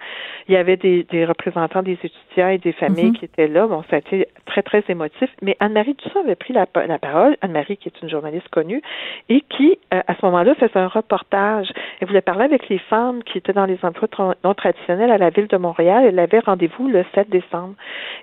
[0.48, 3.20] Il y avait des, des représentants des étudiants et des familles mm-hmm.
[3.20, 3.68] qui étaient là.
[3.68, 5.30] Bon, ça a été très, très émotif.
[5.42, 7.38] Mais Anne-Marie ça avait pris la, la parole.
[7.42, 8.82] Anne-Marie, qui est une journaliste connue,
[9.30, 11.72] et qui, euh, à ce moment-là, faisait un reportage.
[12.00, 15.30] Elle voulait parler avec les femmes qui étaient dans les emplois non traditionnels à la
[15.30, 16.06] ville de Montréal.
[16.08, 17.76] Elle avait rendez-vous le 7 décembre.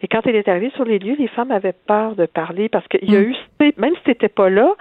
[0.03, 2.87] Et quand elle est arrivée sur les lieux, les femmes avaient peur de parler parce
[2.89, 3.25] qu'il y a mm.
[3.25, 3.37] eu,
[3.77, 4.75] même si t'étais pas là,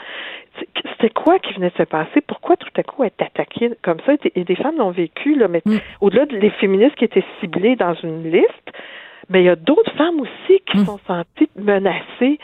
[0.91, 2.21] c'était quoi qui venait de se passer?
[2.25, 4.13] Pourquoi tout à coup être attaqué comme ça?
[4.33, 5.77] Et des femmes l'ont vécu, là, mais mm.
[6.01, 8.71] au-delà des féministes qui étaient ciblées dans une liste,
[9.29, 10.85] mais il y a d'autres femmes aussi qui hmm.
[10.85, 12.39] sont senties menacées.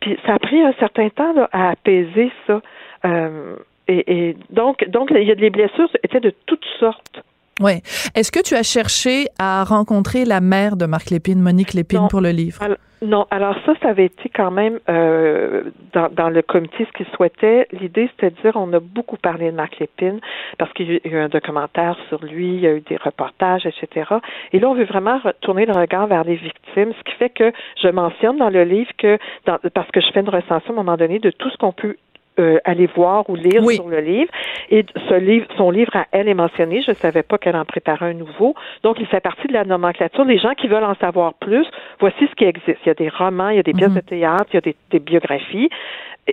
[0.00, 2.60] Puis ça a pris un certain temps à apaiser ça.
[3.04, 3.56] Euh,
[3.88, 7.22] et, et, donc, donc, il y a des blessures étaient de toutes sortes.
[7.60, 7.80] Oui.
[8.14, 12.20] Est-ce que tu as cherché à rencontrer la mère de Marc Lépine, Monique Lépine, pour
[12.20, 12.62] le livre?
[13.02, 17.06] Non, alors ça, ça avait été quand même euh, dans, dans, le comité ce qu'il
[17.14, 17.68] souhaitait.
[17.72, 20.18] L'idée, c'était de dire on a beaucoup parlé de Marc Lépine
[20.58, 23.66] parce qu'il y a eu un documentaire sur lui, il y a eu des reportages,
[23.66, 24.14] etc.
[24.52, 27.52] Et là, on veut vraiment retourner le regard vers les victimes, ce qui fait que
[27.82, 30.82] je mentionne dans le livre que, dans, parce que je fais une recension à un
[30.82, 31.96] moment donné de tout ce qu'on peut
[32.38, 34.30] euh, aller voir ou lire sur le livre.
[34.70, 36.82] Et ce livre, son livre à elle est mentionné.
[36.82, 38.54] Je ne savais pas qu'elle en préparait un nouveau.
[38.82, 40.24] Donc, il fait partie de la nomenclature.
[40.24, 41.66] Les gens qui veulent en savoir plus,
[42.00, 42.78] voici ce qui existe.
[42.84, 43.96] Il y a des romans, il y a des pièces mhm.
[43.96, 45.70] de théâtre, il y a des, des biographies.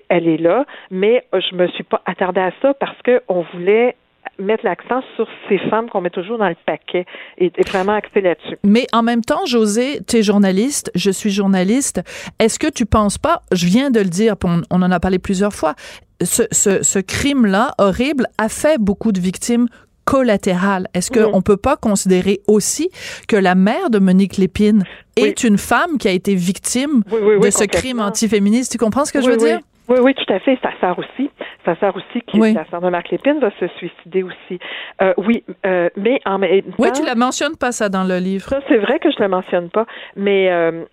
[0.10, 3.96] Elle est là, mais je me suis pas attardée à ça parce qu'on voulait
[4.40, 7.06] mettre l'accent sur ces femmes qu'on met toujours dans le paquet
[7.38, 8.58] et, vraiment axer là-dessus.
[8.64, 12.02] Mais en même temps, José, tu es journaliste, je suis journaliste.
[12.40, 15.20] Est-ce que tu penses pas, je viens de le dire, on, on en a parlé
[15.20, 15.76] plusieurs fois,
[16.22, 19.68] ce, ce, ce crime-là horrible a fait beaucoup de victimes
[20.06, 20.88] collatérales.
[20.94, 22.90] Est-ce qu'on ne peut pas considérer aussi
[23.28, 24.84] que la mère de Monique Lépine
[25.16, 28.72] est une femme qui a été victime de ce crime antiféministe?
[28.72, 29.60] Tu comprends ce que je veux dire?
[29.90, 30.58] Oui, oui, tout à fait.
[30.62, 31.30] Ça sert aussi.
[31.66, 32.54] Ça sert aussi qui oui.
[32.54, 34.60] la sœur de Marc Lépine va se suicider aussi.
[35.02, 36.76] Euh, oui, euh, mais en même temps.
[36.80, 38.48] Oui, tu la mentionnes pas ça dans le livre.
[38.48, 40.84] Ça, c'est vrai que je la mentionne pas, mais euh,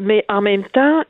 [0.00, 1.02] mais en même temps,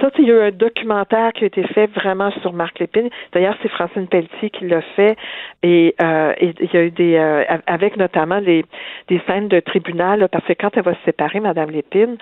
[0.00, 3.08] ça, il y a eu un documentaire qui a été fait vraiment sur Marc Lépine.
[3.32, 5.16] D'ailleurs, c'est Francine Pelletier qui l'a fait.
[5.62, 8.64] Et, euh, il y a eu des, euh, avec notamment les,
[9.08, 12.16] des scènes de tribunal, parce que quand elle va se séparer, Madame Lépine,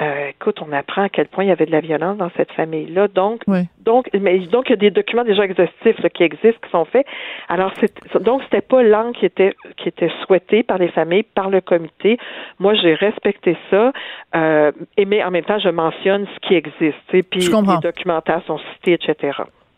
[0.00, 2.52] euh, écoute, on apprend à quel point il y avait de la violence dans cette
[2.52, 3.08] famille-là.
[3.08, 3.42] Donc,
[3.80, 7.06] donc, mais donc il y a des documents déjà exhaustifs qui existent, qui sont faits.
[7.48, 11.50] Alors, c'est, donc c'était pas l'angle qui était qui était souhaité par les familles, par
[11.50, 12.18] le comité.
[12.58, 13.92] Moi, j'ai respecté ça.
[14.96, 18.94] Et mais en même temps, je mentionne ce qui existe puis les documentaires sont cités,
[18.94, 19.32] etc.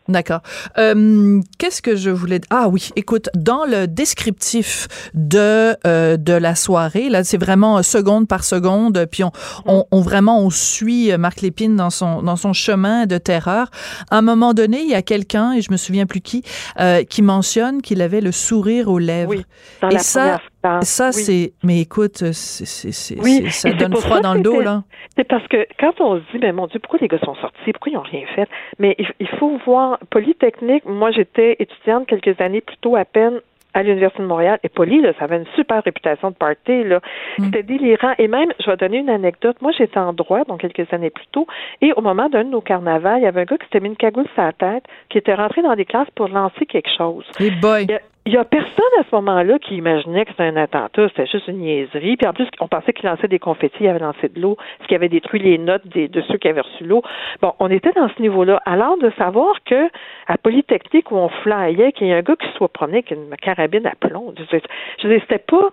[0.08, 0.40] D'accord.
[0.78, 6.54] Euh, Qu'est-ce que je voulais Ah oui, écoute, dans le descriptif de euh, de la
[6.54, 9.32] soirée, là, c'est vraiment seconde par seconde, puis on,
[9.66, 13.70] on, on, vraiment on suit Marc Lépine dans son dans son chemin de terreur.
[14.10, 16.42] À un moment donné, il y a quelqu'un et je me souviens plus qui
[16.80, 19.30] euh, qui mentionne qu'il avait le sourire aux lèvres.
[19.30, 19.44] Oui,
[19.82, 20.40] dans et la ça,
[20.82, 21.52] ça, c'est.
[21.62, 23.50] Mais écoute, c'est, oui.
[23.50, 24.82] ça donne froid dans le dos, là.
[25.16, 27.72] C'est parce que quand on se dit, mais mon Dieu, pourquoi les gars sont sortis?
[27.72, 28.48] Pourquoi ils n'ont rien fait?
[28.78, 33.40] Mais il, faut voir, Polytechnique, moi, j'étais étudiante quelques années plus tôt à peine
[33.74, 34.58] à l'Université de Montréal.
[34.64, 37.00] Et Poly, là, ça avait une super réputation de party, là.
[37.38, 37.44] Mm.
[37.44, 38.14] C'était délirant.
[38.18, 39.56] Et même, je vais donner une anecdote.
[39.60, 41.46] Moi, j'étais en droit, donc quelques années plus tôt,
[41.80, 43.88] et au moment d'un de nos carnavals, il y avait un gars qui s'était mis
[43.88, 47.24] une cagoule sur la tête, qui était rentré dans des classes pour lancer quelque chose.
[47.38, 47.86] Hey boy.
[47.88, 48.00] Il
[48.32, 51.58] y a personne à ce moment-là qui imaginait que c'était un attentat, c'était juste une
[51.58, 52.16] niaiserie.
[52.16, 54.86] Puis en plus, on pensait qu'il lançait des confettis, il avait lancé de l'eau, ce
[54.86, 57.02] qui avait détruit les notes de ceux qui avaient reçu l'eau.
[57.40, 58.60] Bon, on était dans ce niveau-là.
[58.64, 59.88] Alors de savoir que
[60.26, 63.34] à Polytechnique où on flyait, qu'il y ait un gars qui soit promené avec une
[63.36, 64.58] carabine à plomb, je,
[65.02, 65.70] je c'était pas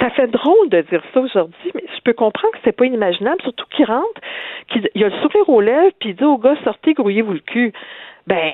[0.00, 3.42] ça fait drôle de dire ça aujourd'hui, mais je peux comprendre que c'est pas inimaginable,
[3.42, 4.20] surtout qu'il rentre,
[4.68, 7.40] qu'il il a le sourire aux lèvres, puis il dit au gars, sortez, grouillez-vous le
[7.40, 7.72] cul
[8.26, 8.50] ben,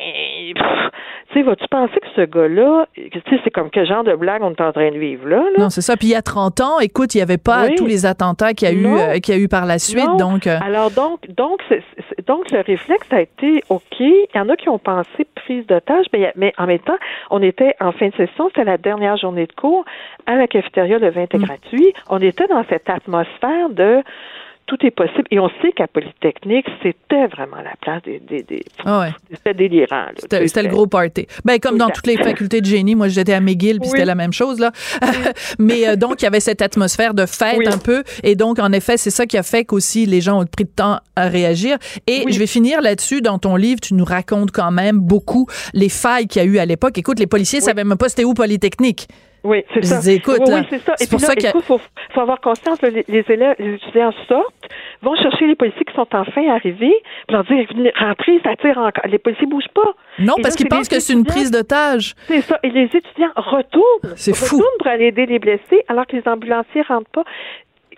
[1.28, 4.42] tu sais, vas-tu penser que ce gars-là, tu sais, c'est comme quel genre de blague
[4.42, 5.42] on est en train de vivre là?
[5.58, 5.96] Non, c'est ça.
[5.96, 8.68] Puis il y a 30 ans, écoute, il n'y avait pas tous les attentats qu'il
[8.68, 10.48] y a eu, euh, qu'il y a eu par la suite, donc.
[10.48, 10.58] Euh.
[10.64, 11.60] Alors donc, donc,
[12.26, 14.00] donc le réflexe a été ok.
[14.00, 16.98] Il y en a qui ont pensé prise d'otage, mais, mais en même temps,
[17.30, 19.84] on était en fin de session, c'était la dernière journée de cours
[20.26, 21.44] à la cafétéria, le vin était mm.
[21.44, 21.92] gratuit.
[22.08, 24.02] On était dans cette atmosphère de
[24.70, 25.24] tout est possible.
[25.32, 28.20] Et on sait qu'à Polytechnique, c'était vraiment la place des.
[28.20, 30.06] des, des ah C'était délirant.
[30.16, 31.26] C'était le gros party.
[31.44, 34.14] Ben, comme dans toutes les facultés de génie, moi j'étais à McGill, puis c'était la
[34.14, 34.60] même chose.
[34.60, 34.70] là.
[35.58, 38.04] Mais euh, donc, il y avait cette atmosphère de fête un peu.
[38.22, 40.70] Et donc, en effet, c'est ça qui a fait qu'aussi les gens ont pris de
[40.70, 41.76] temps à réagir.
[42.06, 43.20] Et je vais finir là-dessus.
[43.22, 46.58] Dans ton livre, tu nous racontes quand même beaucoup les failles qu'il y a eu
[46.58, 46.96] à l'époque.
[46.96, 49.08] Écoute, les policiers ne savaient même pas c'était où Polytechnique.
[49.43, 50.12] Oui, c'est ça.
[50.12, 50.95] écoute, oui, c'est ça.
[51.01, 54.68] Et puis là, il faut, faut, avoir conscience, les, les, élèves, les étudiants sortent,
[55.03, 56.95] vont chercher les policiers qui sont enfin arrivés,
[57.26, 59.05] puis leur dire, venez rentrer, ça tire encore.
[59.07, 59.95] Les policiers bougent pas.
[60.18, 62.14] Non, parce qu'ils pensent que c'est une prise d'otage.
[62.26, 62.59] C'est ça.
[62.62, 64.14] Et les étudiants retournent.
[64.16, 64.57] C'est fou.
[64.57, 67.24] Retournent pour aller aider les blessés, alors que les ambulanciers rentrent pas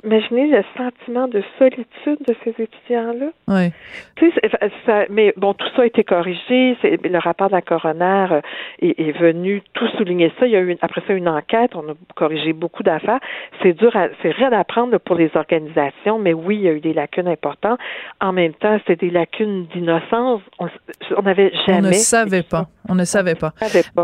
[0.05, 3.31] imaginez le sentiment de solitude de ces étudiants-là.
[3.49, 3.73] Oui.
[4.17, 6.77] Tu sais, mais bon, tout ça a été corrigé.
[6.83, 8.41] Le rapport de la coroner euh,
[8.81, 10.47] est, venu tout souligner ça.
[10.47, 11.75] Il y a eu après ça une enquête.
[11.75, 13.21] On a corrigé beaucoup d'affaires.
[13.63, 13.93] C'est dur,
[14.23, 17.29] c'est rien à prendre pour les organisations, mais oui, il y a eu des lacunes
[17.29, 17.79] importantes.
[18.21, 20.41] En même temps, c'était des lacunes d'innocence.
[20.59, 21.89] On n'avait jamais.
[21.89, 22.67] On ne savait pas.
[22.89, 23.55] On ne savait pas.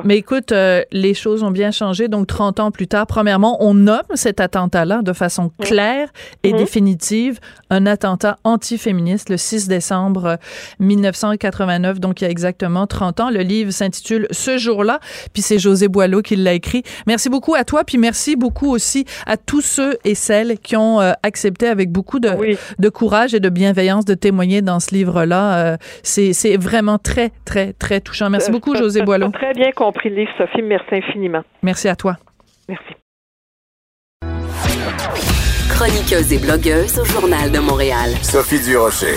[0.05, 2.09] Mais écoute, euh, les choses ont bien changé.
[2.09, 6.09] Donc, 30 ans plus tard, premièrement, on nomme cet attentat-là de façon claire
[6.43, 6.59] et mhm.
[6.59, 10.39] définitive un attentat antiféministe le 6 décembre
[10.81, 13.31] 1989, donc il y a exactement 30 ans.
[13.31, 15.01] Le livre s'intitule Ce jour-là,
[15.33, 16.83] puis c'est José Boileau qui l'a écrit.
[17.07, 21.01] Merci beaucoup à toi, puis merci beaucoup aussi à tous ceux et celles qui ont
[21.01, 22.31] euh, accepté avec beaucoup de,
[22.79, 25.73] de courage et de bienveillance de témoigner dans ce livre-là.
[25.73, 28.31] Euh, c'est vraiment très, très, très touchant.
[28.31, 29.31] Merci beaucoup, José Boileau.
[29.31, 30.63] Très bien compris le livre, Sophie.
[30.63, 31.43] Merci infiniment.
[31.63, 32.17] Merci à toi.
[32.69, 32.95] Merci.
[35.71, 38.11] Chroniqueuse et blogueuse au Journal de Montréal.
[38.23, 39.15] Sophie Durocher.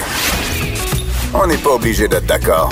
[1.34, 2.70] On n'est pas obligé d'être d'accord.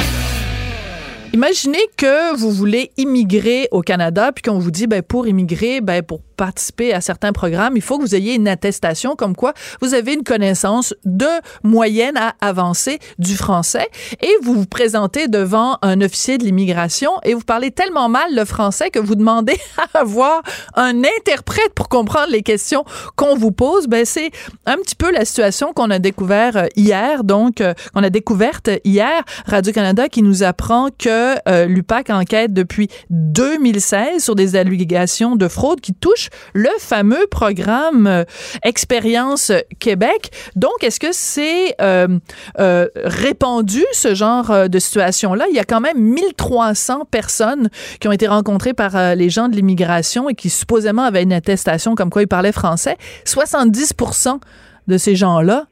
[1.32, 6.02] Imaginez que vous voulez immigrer au Canada, puis qu'on vous dit, ben, pour immigrer, ben,
[6.02, 9.94] pour participer à certains programmes, il faut que vous ayez une attestation comme quoi vous
[9.94, 11.28] avez une connaissance de
[11.64, 13.90] moyenne à avancée du français
[14.22, 18.46] et vous vous présentez devant un officier de l'immigration et vous parlez tellement mal le
[18.46, 19.58] français que vous demandez
[19.94, 20.42] à avoir
[20.76, 22.86] un interprète pour comprendre les questions
[23.18, 23.88] qu'on vous pose.
[23.88, 24.32] Ben, c'est
[24.66, 28.70] un petit peu la situation qu'on a découvert euh, hier, donc, euh, qu'on a découverte
[28.86, 29.24] hier.
[29.46, 35.82] Radio-Canada qui nous apprend que euh, l'UPAC enquête depuis 2016 sur des allégations de fraude
[35.82, 38.24] qui touchent le fameux programme euh,
[38.64, 40.32] Expérience Québec.
[40.56, 42.20] Donc, est-ce que c'est euh,
[42.58, 45.46] répandu, ce genre de situation-là?
[45.50, 49.56] Il y a quand même 1300 personnes qui ont été rencontrées par les gens de
[49.56, 52.98] l'immigration et qui supposément avaient une attestation comme quoi ils parlaient français.
[53.26, 54.40] 70%
[54.88, 55.66] de ces gens-là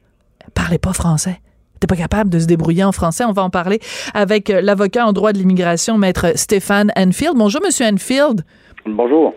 [0.54, 1.40] parlaient pas français
[1.78, 3.24] n'étaient pas capable de se débrouiller en français.
[3.24, 3.80] On va en parler
[4.14, 7.34] avec l'avocat en droit de l'immigration, maître Stéphane Enfield.
[7.36, 8.44] Bonjour, monsieur Enfield.
[8.86, 9.34] Bonjour.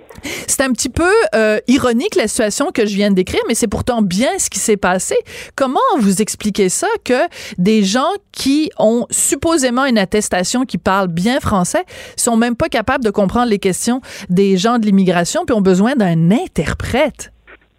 [0.48, 3.68] C'est un petit peu euh, ironique la situation que je viens de décrire, mais c'est
[3.68, 5.16] pourtant bien ce qui s'est passé.
[5.56, 7.28] Comment vous expliquez ça que
[7.58, 11.84] des gens qui ont supposément une attestation qui parlent bien français
[12.16, 15.96] sont même pas capables de comprendre les questions des gens de l'immigration puis ont besoin
[15.96, 17.32] d'un interprète?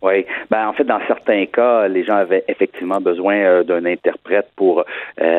[0.02, 4.48] Oui, ben en fait, dans certains cas, les gens avaient effectivement besoin euh, d'un interprète
[4.56, 4.84] pour euh,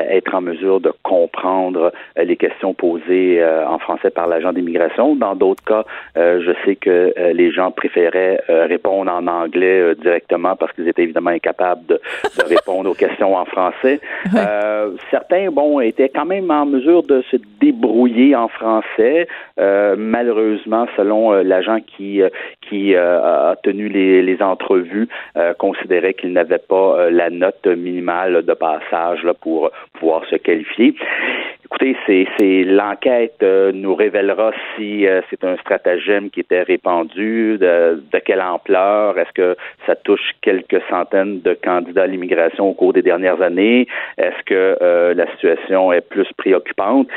[0.10, 5.16] être en mesure de comprendre euh, les questions posées en français par l'agent d'immigration.
[5.16, 5.84] Dans d'autres cas,
[6.16, 11.86] je sais que les gens préféraient répondre en anglais directement parce qu'ils étaient évidemment incapables
[11.88, 12.02] de,
[12.38, 14.00] de répondre aux questions en français.
[15.12, 19.28] certains, bon, étaient quand même en mesure de se débrouiller en français.
[19.58, 22.22] malheureusement, selon l'agent qui
[22.62, 28.44] qui a tenu les, les entrevue euh, considérait qu'il n'avait pas euh, la note minimale
[28.44, 30.96] de passage là, pour pouvoir se qualifier.
[31.66, 38.20] Écoutez, c'est l'enquête euh, nous révélera si c'est un stratagème qui était répandu, de, de
[38.20, 39.56] quelle ampleur, est-ce que
[39.88, 43.88] ça touche quelques centaines de candidats à l'immigration au cours des dernières années,
[44.18, 47.08] est-ce que la situation est plus préoccupante?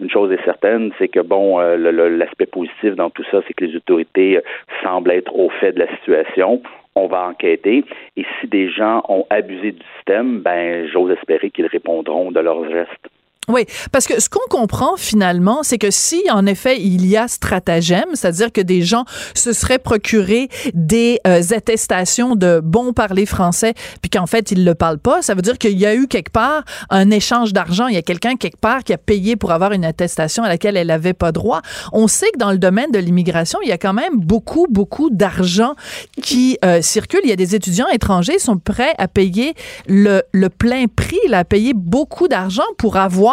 [0.00, 3.76] Une chose est certaine, c'est que bon, l'aspect positif dans tout ça, c'est que les
[3.76, 4.40] autorités
[4.82, 6.60] semblent être au fait de la situation
[6.94, 7.84] on va enquêter.
[8.16, 12.68] Et si des gens ont abusé du système, ben, j'ose espérer qu'ils répondront de leurs
[12.70, 13.11] gestes.
[13.48, 17.26] Oui, parce que ce qu'on comprend finalement, c'est que si en effet il y a
[17.26, 23.74] stratagème, c'est-à-dire que des gens se seraient procurés des euh, attestations de bon parler français,
[24.00, 26.30] puis qu'en fait ils le parlent pas, ça veut dire qu'il y a eu quelque
[26.30, 27.88] part un échange d'argent.
[27.88, 30.76] Il y a quelqu'un quelque part qui a payé pour avoir une attestation à laquelle
[30.76, 31.62] elle avait pas droit.
[31.92, 35.10] On sait que dans le domaine de l'immigration, il y a quand même beaucoup, beaucoup
[35.10, 35.74] d'argent
[36.22, 37.22] qui euh, circule.
[37.24, 39.54] Il y a des étudiants étrangers qui sont prêts à payer
[39.88, 43.31] le, le plein prix, à payer beaucoup d'argent pour avoir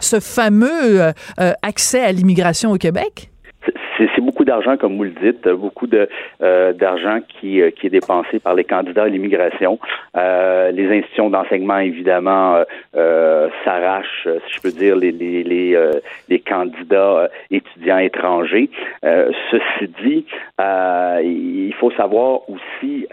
[0.00, 3.30] ce fameux euh, euh, accès à l'immigration au Québec?
[4.42, 8.64] Beaucoup d'argent, comme vous le dites, beaucoup euh, d'argent qui, qui est dépensé par les
[8.64, 9.78] candidats à l'immigration.
[10.14, 12.64] les institutions d'enseignement, évidemment,
[13.64, 18.68] s'arrachent, si je peux dire, les candidats étudiants étrangers.
[19.02, 20.26] ceci dit,
[20.58, 23.06] il faut savoir aussi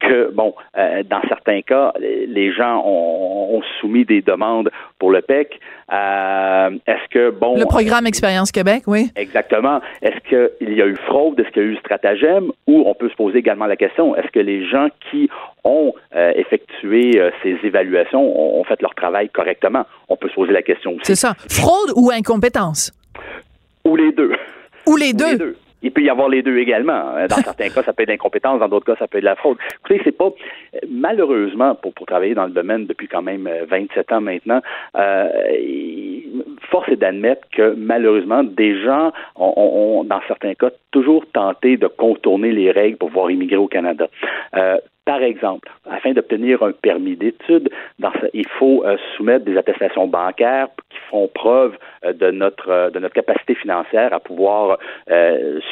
[0.00, 5.58] que, bon, dans certains cas, les gens ont soumis des demandes pour le PEC.
[5.92, 7.56] Euh, est-ce que, bon.
[7.56, 9.10] Le programme Expérience Québec, oui.
[9.16, 9.80] Exactement.
[10.02, 11.38] Est-ce qu'il y a eu fraude?
[11.40, 12.52] Est-ce qu'il y a eu stratagème?
[12.66, 15.28] Ou on peut se poser également la question, est-ce que les gens qui
[15.64, 19.84] ont euh, effectué euh, ces évaluations ont, fait leur travail correctement?
[20.08, 21.00] On peut se poser la question aussi.
[21.04, 21.34] C'est ça.
[21.48, 22.92] Fraude ou incompétence?
[23.84, 24.32] Ou les deux.
[24.86, 25.26] Ou les deux.
[25.26, 25.56] Ou les deux.
[25.82, 27.14] Il peut y avoir les deux également.
[27.28, 29.36] Dans certains cas, ça peut être l'incompétence, dans d'autres cas, ça peut être de la
[29.36, 29.58] fraude.
[29.80, 30.30] Écoutez, c'est pas
[30.88, 34.60] malheureusement pour, pour travailler dans le domaine depuis quand même 27 ans maintenant.
[34.96, 35.28] Euh,
[36.70, 42.52] force est d'admettre que malheureusement, des gens ont, dans certains cas, toujours tenté de contourner
[42.52, 44.08] les règles pour pouvoir immigrer au Canada.
[44.56, 47.68] Euh, par exemple, afin d'obtenir un permis d'études,
[48.32, 50.68] il faut euh, soumettre des attestations bancaires
[51.10, 54.78] font preuve de notre de notre capacité financière à pouvoir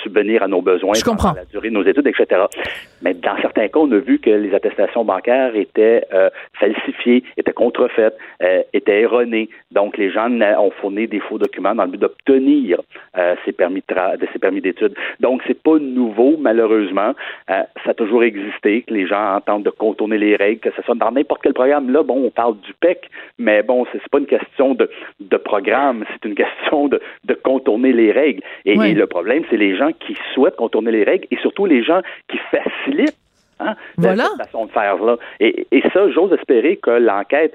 [0.03, 2.43] subvenir à nos besoins pendant la durée de nos études, etc.
[3.03, 6.05] Mais dans certains cas, on a vu que les attestations bancaires étaient
[6.55, 8.17] falsifiées, étaient contrefaites,
[8.73, 9.49] étaient erronées.
[9.71, 12.81] Donc, les gens ont fourni des faux documents dans le but d'obtenir
[13.45, 14.95] ces permis de, ces permis d'études.
[15.21, 17.15] Donc, c'est pas nouveau, malheureusement.
[17.49, 20.95] ça a toujours existé que les gens tentent de contourner les règles, que ce soit
[20.95, 21.91] dans n'importe quel programme.
[21.91, 26.05] Là, bon, on parle du PEC, mais bon, c'est pas une question de, de programme,
[26.13, 28.43] c'est une question de, de contourner les règles.
[28.65, 32.01] Et, le problème, c'est les gens qui souhaitent contourner les règles et surtout les gens
[32.29, 33.17] qui facilitent
[33.61, 34.25] hein, voilà.
[34.25, 35.17] cette façon de faire là.
[35.41, 37.55] Et, et ça, j'ose espérer que l'enquête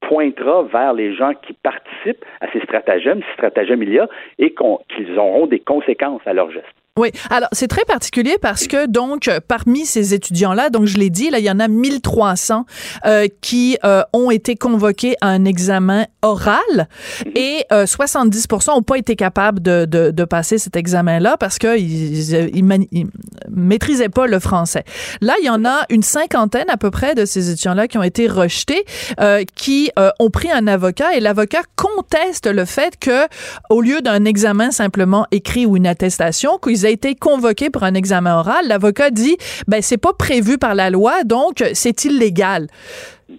[0.00, 4.54] pointera vers les gens qui participent à ces stratagèmes, si stratagèmes il y a, et
[4.88, 6.66] qu'ils auront des conséquences à leurs gestes.
[6.98, 11.28] Oui, alors c'est très particulier parce que donc parmi ces étudiants-là, donc je l'ai dit,
[11.28, 12.64] là il y en a 1300
[13.04, 16.88] euh, qui euh, ont été convoqués à un examen oral
[17.34, 21.78] et euh, 70% ont pas été capables de, de, de passer cet examen-là parce que
[21.78, 23.06] ils, ils,
[23.48, 24.84] maîtrisaient pas le français.
[25.20, 28.02] Là, il y en a une cinquantaine à peu près de ces étudiants-là qui ont
[28.02, 28.84] été rejetés,
[29.20, 33.26] euh, qui euh, ont pris un avocat et l'avocat conteste le fait que
[33.70, 37.94] au lieu d'un examen simplement écrit ou une attestation, qu'ils a été convoqué pour un
[37.94, 42.68] examen oral, l'avocat dit ben c'est pas prévu par la loi, donc c'est illégal.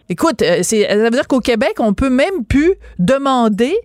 [0.10, 3.76] Écoute, euh, c'est, ça veut dire qu'au Québec, on peut même plus demander,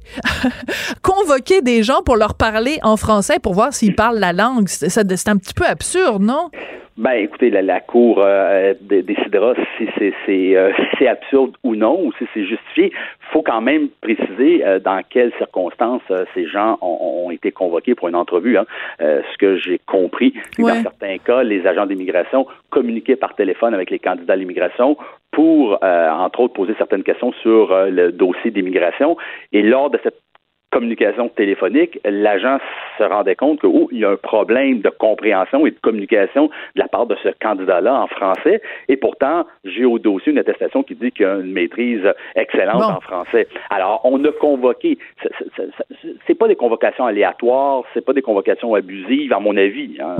[1.02, 4.68] convoquer des gens pour leur parler en français pour voir s'ils parlent la langue.
[4.68, 6.50] C'est un petit peu absurde, non?
[6.98, 10.72] Ben, écoutez, la, la Cour euh, décidera si c'est, euh,
[11.08, 12.92] absurde ou non, ou si c'est justifié.
[13.32, 16.02] faut quand même préciser euh, dans quelles circonstances
[16.34, 18.58] ces gens ont, ont, été convoqués pour une entrevue.
[18.58, 18.66] Hein.
[18.98, 23.90] ce que j'ai compris, c'est dans certains cas, les agents d'immigration communiquaient par téléphone avec
[23.90, 24.98] les candidats à l'immigration
[25.30, 29.16] pour, entre autres, poser certaines questions sur le dossier d'immigration.
[29.52, 30.20] Et lors de cette
[30.72, 32.58] communication téléphonique, l'agent
[32.98, 36.46] se rendait compte que oh, il y a un problème de compréhension et de communication
[36.74, 38.60] de la part de ce candidat-là en français.
[38.88, 42.02] Et pourtant, j'ai au dossier une attestation qui dit qu'il a une maîtrise
[42.34, 43.46] excellente en français.
[43.70, 44.98] Alors, on a convoqué.
[46.26, 49.98] C'est pas des convocations aléatoires, c'est pas des convocations abusives, à mon avis.
[50.00, 50.16] Hein.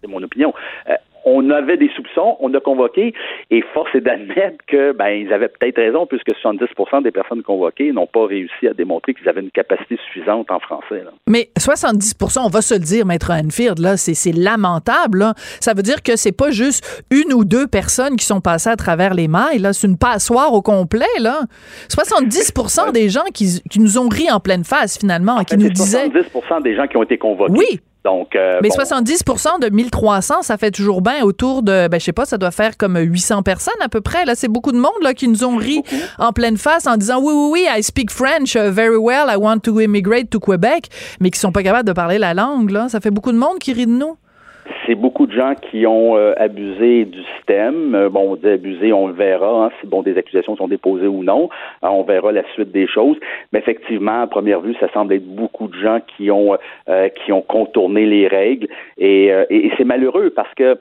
[0.00, 0.54] C'est mon opinion.
[0.88, 0.94] Euh,
[1.24, 3.14] on avait des soupçons, on a convoqué,
[3.50, 7.92] et force est d'admettre que ben ils avaient peut-être raison, puisque 70% des personnes convoquées
[7.92, 11.02] n'ont pas réussi à démontrer qu'ils avaient une capacité suffisante en français.
[11.28, 15.24] Mais 70%, on va se le dire, maître Anfield, là, c'est lamentable.
[15.60, 18.76] Ça veut dire que c'est pas juste une ou deux personnes qui sont passées à
[18.76, 19.62] travers les mailles.
[19.72, 21.06] C'est une passoire au complet.
[21.20, 21.42] Là.
[21.90, 26.08] 70% des gens qui, nous ont ri en pleine face finalement, qui nous disaient.
[26.08, 27.52] 70% des gens qui ont été convoqués.
[27.56, 27.80] Oui.
[28.08, 32.12] Donc, euh, Mais 70% de 1300, ça fait toujours bien autour de, ben, je sais
[32.12, 34.24] pas, ça doit faire comme 800 personnes à peu près.
[34.24, 35.82] Là, c'est beaucoup de monde là, qui nous ont ri
[36.18, 39.36] en pleine face en disant oui, oui, oui, I speak French uh, very well, I
[39.36, 40.86] want to immigrate to Quebec,
[41.20, 42.70] mais qui sont pas capables de parler la langue.
[42.70, 42.88] Là.
[42.88, 44.16] Ça fait beaucoup de monde qui rit de nous
[44.88, 47.94] c'est beaucoup de gens qui ont euh, abusé du système.
[47.94, 51.06] Euh, bon, on dit abusé, on le verra, hein, si bon des accusations sont déposées
[51.06, 51.50] ou non.
[51.84, 53.18] Euh, on verra la suite des choses.
[53.52, 56.56] Mais effectivement, à première vue, ça semble être beaucoup de gens qui ont
[57.22, 58.68] qui ont contourné les règles.
[58.96, 59.30] et
[59.76, 60.78] c'est malheureux parce que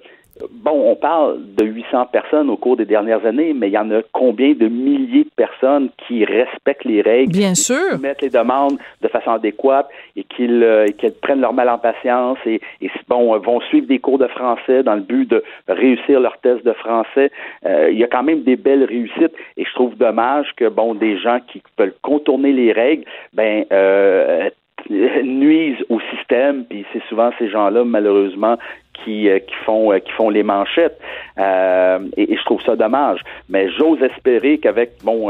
[0.52, 3.92] Bon, on parle de 800 personnes au cours des dernières années, mais il y en
[3.92, 7.96] a combien de milliers de personnes qui respectent les règles, Bien sûr.
[7.96, 10.86] qui mettent les demandes de façon adéquate et qu'ils euh,
[11.22, 14.96] prennent leur mal en patience et, et, bon vont suivre des cours de français dans
[14.96, 17.32] le but de réussir leur test de français.
[17.66, 20.96] Euh, il y a quand même des belles réussites et je trouve dommage que bon
[20.96, 24.50] des gens qui veulent contourner les règles, ben euh,
[24.90, 28.58] nuisent au système, puis c'est souvent ces gens-là, malheureusement,
[29.04, 31.00] qui, euh, qui font euh, qui font les manchettes.
[31.38, 33.22] Euh, et, je trouve ça dommage.
[33.50, 35.30] Mais j'ose espérer qu'avec bon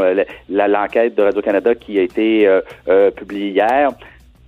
[0.49, 2.47] l'enquête de Radio Canada qui a été
[3.15, 3.91] publiée hier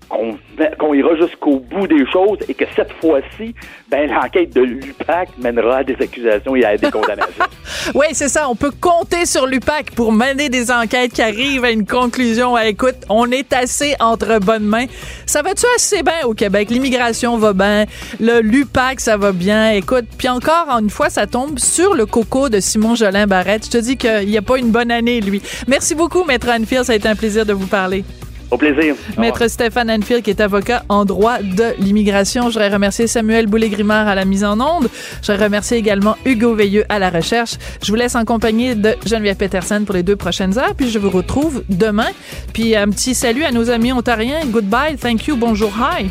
[0.09, 3.53] qu'on ira jusqu'au bout des choses et que cette fois-ci,
[3.89, 7.45] ben, l'enquête de l'UPAC mènera à des accusations et à des condamnations.
[7.95, 8.49] oui, c'est ça.
[8.49, 12.57] On peut compter sur l'UPAC pour mener des enquêtes qui arrivent à une conclusion.
[12.57, 14.85] écoute, on est assez entre bonnes mains.
[15.25, 16.69] Ça va-tu assez bien au Québec?
[16.71, 17.85] L'immigration va bien.
[18.19, 19.71] Le l'UPAC, ça va bien.
[19.71, 23.65] Écoute, puis encore une fois, ça tombe sur le coco de Simon Jolin Barrette.
[23.65, 25.41] Je te dis qu'il n'y a pas une bonne année, lui.
[25.67, 26.85] Merci beaucoup, Maître Anfield.
[26.85, 28.03] Ça a été un plaisir de vous parler.
[28.51, 28.95] Au plaisir.
[29.17, 32.43] Maître Stéphane Enfield, qui est avocat en droit de l'immigration.
[32.43, 34.89] Je voudrais remercier Samuel Boulay-Grimard à la mise en onde.
[35.21, 37.57] Je voudrais remercier également Hugo Veilleux à la recherche.
[37.83, 40.97] Je vous laisse en compagnie de Geneviève Peterson pour les deux prochaines heures, puis je
[40.97, 42.09] vous retrouve demain.
[42.53, 44.39] Puis un petit salut à nos amis ontariens.
[44.47, 46.09] Goodbye, thank you, bonjour, hi.